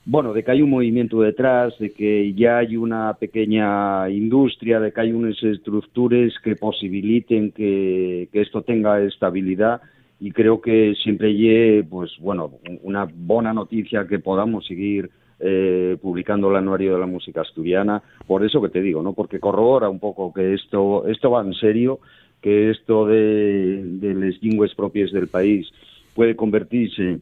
[0.05, 4.91] bueno, de que hay un movimiento detrás, de que ya hay una pequeña industria, de
[4.91, 9.82] que hay unas estructuras que posibiliten que, que esto tenga estabilidad,
[10.19, 12.51] y creo que siempre hay, pues, bueno,
[12.82, 15.09] una buena noticia que podamos seguir
[15.45, 19.11] eh, publicando el anuario de la música asturiana, por eso que te digo, ¿no?
[19.13, 21.99] Porque corrobora un poco que esto, esto va en serio,
[22.41, 25.69] que esto de, de las lingües propias del país
[26.15, 27.19] puede convertirse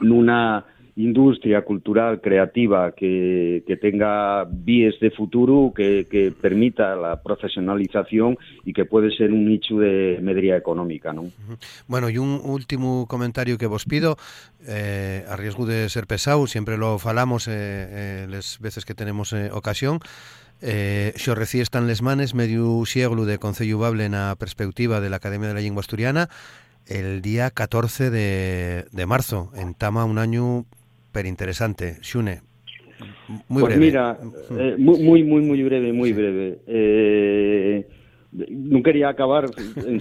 [0.00, 0.64] en una
[0.98, 8.72] industria cultural creativa que, que tenga vías de futuro, que, que, permita la profesionalización y
[8.72, 11.12] que puede ser un nicho de medida económica.
[11.12, 11.30] ¿no?
[11.86, 14.16] Bueno, y un último comentario que vos pido,
[14.66, 19.32] eh, a riesgo de ser pesado, siempre lo falamos eh, eh, las veces que tenemos
[19.32, 20.00] eh, ocasión,
[20.60, 25.22] Eh, xo recién están les manes medio xieglo de Concello Bable na perspectiva de la
[25.22, 26.26] Academia de la Lengua Asturiana
[26.88, 30.66] el día 14 de, de marzo, en Tama un año
[31.26, 31.96] interesante.
[32.02, 32.40] Xune,
[33.48, 33.86] muy pues breve.
[33.86, 34.18] mira,
[34.56, 36.58] eh, muy, muy, muy, breve, muy breve.
[36.66, 37.86] Eh,
[38.30, 39.48] non quería acabar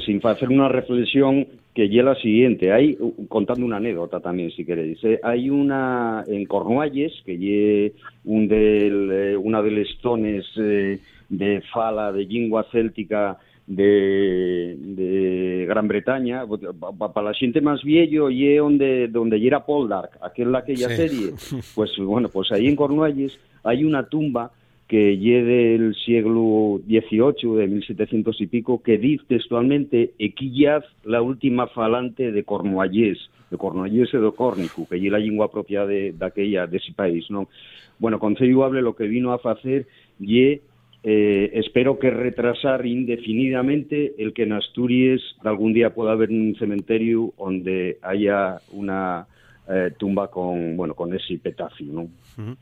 [0.03, 2.73] sin hacer una reflexión que lle la siguiente.
[2.73, 2.97] Hay,
[3.29, 4.97] contando una anécdota también, si queréis.
[5.03, 7.93] Eh, hay una en Cornualles, que lle
[8.25, 10.99] un del, eh, una de les zones eh,
[11.29, 13.37] de fala de lingua céltica
[13.67, 20.55] de, de Gran Bretaña, para la xente máis viejo y onde donde era Poldark, aquel
[20.55, 20.95] aquella sí.
[20.95, 21.27] serie,
[21.75, 24.55] pues bueno, pues ahí en Cornualles hay una tumba
[24.87, 31.67] que lle del siglo XVIII, de 1700 y pico, que dice textualmente equillaz la última
[31.67, 33.19] falante de Cornualles,
[33.51, 37.27] de Cornualles e do Córnico, que lle la lingua propia de, daquella, de ese país,
[37.27, 37.51] non?
[37.99, 39.87] Bueno, Concello Hable lo que vino a facer
[40.23, 40.63] lle
[41.09, 47.33] eh, espero que retrasar indefinidamente el que en Asturias algún día pueda haber un cementerio
[47.37, 49.25] donde haya una
[49.69, 52.01] eh, tumba con bueno con ese epitafio, ¿no?
[52.01, 52.57] Uh -huh.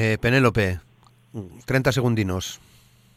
[0.00, 0.80] eh, Penélope,
[1.64, 2.60] 30 segundinos.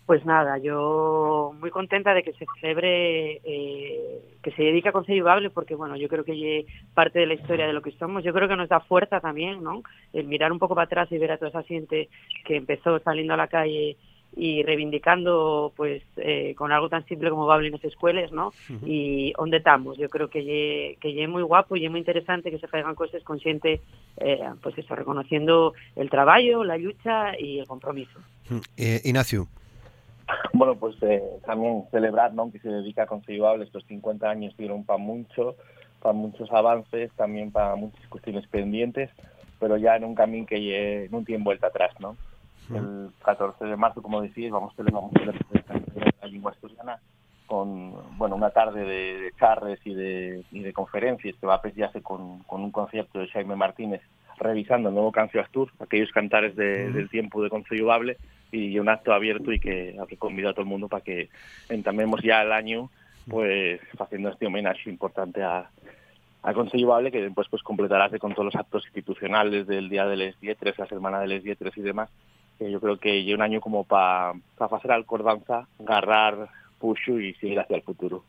[0.05, 5.25] Pues nada, yo muy contenta de que se celebre, eh, que se dedica a Consejo
[5.25, 8.33] Bable, porque bueno, yo creo que parte de la historia de lo que somos, yo
[8.33, 9.81] creo que nos da fuerza también, ¿no?
[10.13, 12.09] El mirar un poco para atrás y ver a toda esa gente
[12.45, 13.97] que empezó saliendo a la calle
[14.36, 18.47] y reivindicando pues eh, con algo tan simple como Bable en las escuelas, ¿no?
[18.47, 18.88] Uh -huh.
[18.88, 22.49] Y donde estamos, yo creo que lle, que lle muy guapo y es muy interesante
[22.49, 23.81] que se hagan cosas con xente
[24.17, 28.19] eh, pues eso, reconociendo el trabajo, la lucha y el compromiso.
[28.77, 29.47] Eh, Ignacio.
[30.53, 32.51] Bueno, pues eh, también celebrar ¿no?
[32.51, 35.55] que se dedica a Concebable estos 50 años dieron para mucho,
[36.01, 39.09] para muchos avances, también para muchas cuestiones pendientes,
[39.59, 42.15] pero ya en un camino que lle, no tiene vuelta atrás, ¿no?
[42.70, 45.03] El 14 de marzo, como decís, vamos a celebrar
[46.22, 46.99] la lengua asturiana
[47.45, 51.57] con bueno una tarde de, de charres y de, y de conferencias que va a
[51.57, 54.01] apreciarse con, con un concierto de Jaime Martínez
[54.38, 58.18] revisando el nuevo Cancio Astur, aquellos cantares de, del tiempo de Concello Bable,
[58.51, 61.30] y un acto abierto y que, que convido a todo el mundo para que
[61.70, 62.89] entamemos ya el año
[63.28, 65.70] pues haciendo este homenaje importante a,
[66.43, 70.78] a que después pues completará con todos los actos institucionales del Día de les Dietres,
[70.78, 72.09] la Semana de les Dietres y demás,
[72.64, 76.47] que yo creo que lle un año como para pa facer alcordanza, agarrar
[76.80, 78.24] puxo e seguir hacia el futuro.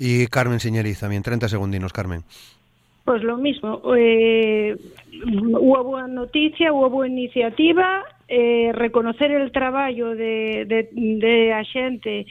[0.00, 2.24] E Carmen Señeriz tamén, 30 segundinos, Carmen.
[3.04, 4.76] Pues lo mismo, eh,
[5.56, 12.28] hubo boa noticia, hubo boa iniciativa, eh, reconocer el traballo de, de, de a xente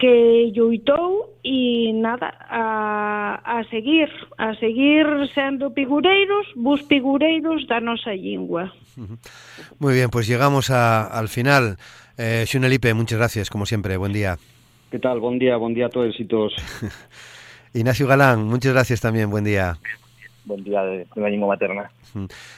[0.00, 8.16] que lluitou e nada, a, a seguir, a seguir sendo figureiros, bus figureiros da nosa
[8.16, 8.72] lingua.
[9.78, 11.76] Muy bien, pues llegamos a, al final.
[12.16, 14.38] Eh, Xunelipe, muchas gracias, como siempre, buen día.
[14.90, 15.20] ¿Qué tal?
[15.20, 16.54] Buen día, buen día a todos y todos.
[17.74, 19.76] Ignacio Galán, muchas gracias también, buen día.
[20.46, 21.90] Buen día de, de la lengua materna.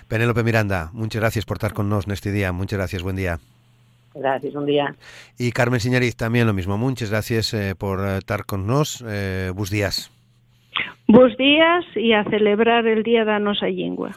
[0.09, 3.39] Penélope Miranda, muchas gracias por estar con nos neste día, muchas gracias, buen día.
[4.15, 4.95] Gracias, un día.
[5.39, 9.71] Y Carmen Señoriz, también lo mismo, muchas gracias eh, por estar con nos, eh, bus
[9.71, 10.11] días.
[11.09, 14.13] Bus días y a celebrar el Día da Nosa Lingua.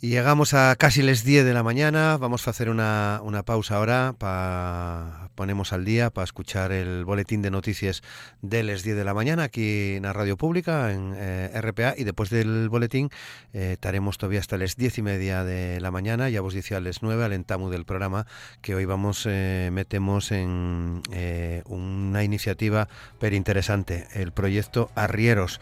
[0.00, 2.18] Llegamos a casi las 10 de la mañana.
[2.18, 4.14] Vamos a hacer una, una pausa ahora.
[4.18, 8.02] Pa, ponemos al día para escuchar el boletín de noticias
[8.42, 11.94] de las 10 de la mañana aquí en la radio pública, en eh, RPA.
[11.96, 13.08] Y después del boletín
[13.54, 16.28] eh, estaremos todavía hasta las 10 y media de la mañana.
[16.28, 18.26] Ya vos decía a las 9 al entamu del programa
[18.60, 22.88] que hoy vamos, eh, metemos en eh, una iniciativa
[23.18, 24.08] pero interesante.
[24.12, 25.58] El proyecto Arrieros,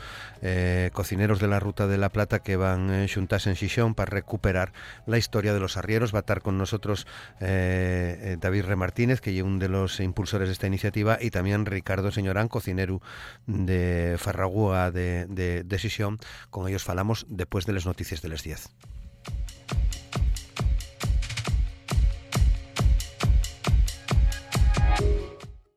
[0.47, 4.75] eh, cocineros de la Ruta de la Plata que van eh, en Xixón para recuperar
[5.07, 6.15] la historia de los arrieros.
[6.15, 7.07] Va a estar con nosotros
[7.41, 12.13] eh, David Remartínez, que es uno de los impulsores de esta iniciativa, y también Ricardo
[12.13, 13.01] Señorán, cocinero
[13.47, 15.65] de Farragúa de, de.
[16.51, 18.69] Con ellos falamos después de las noticias de las 10.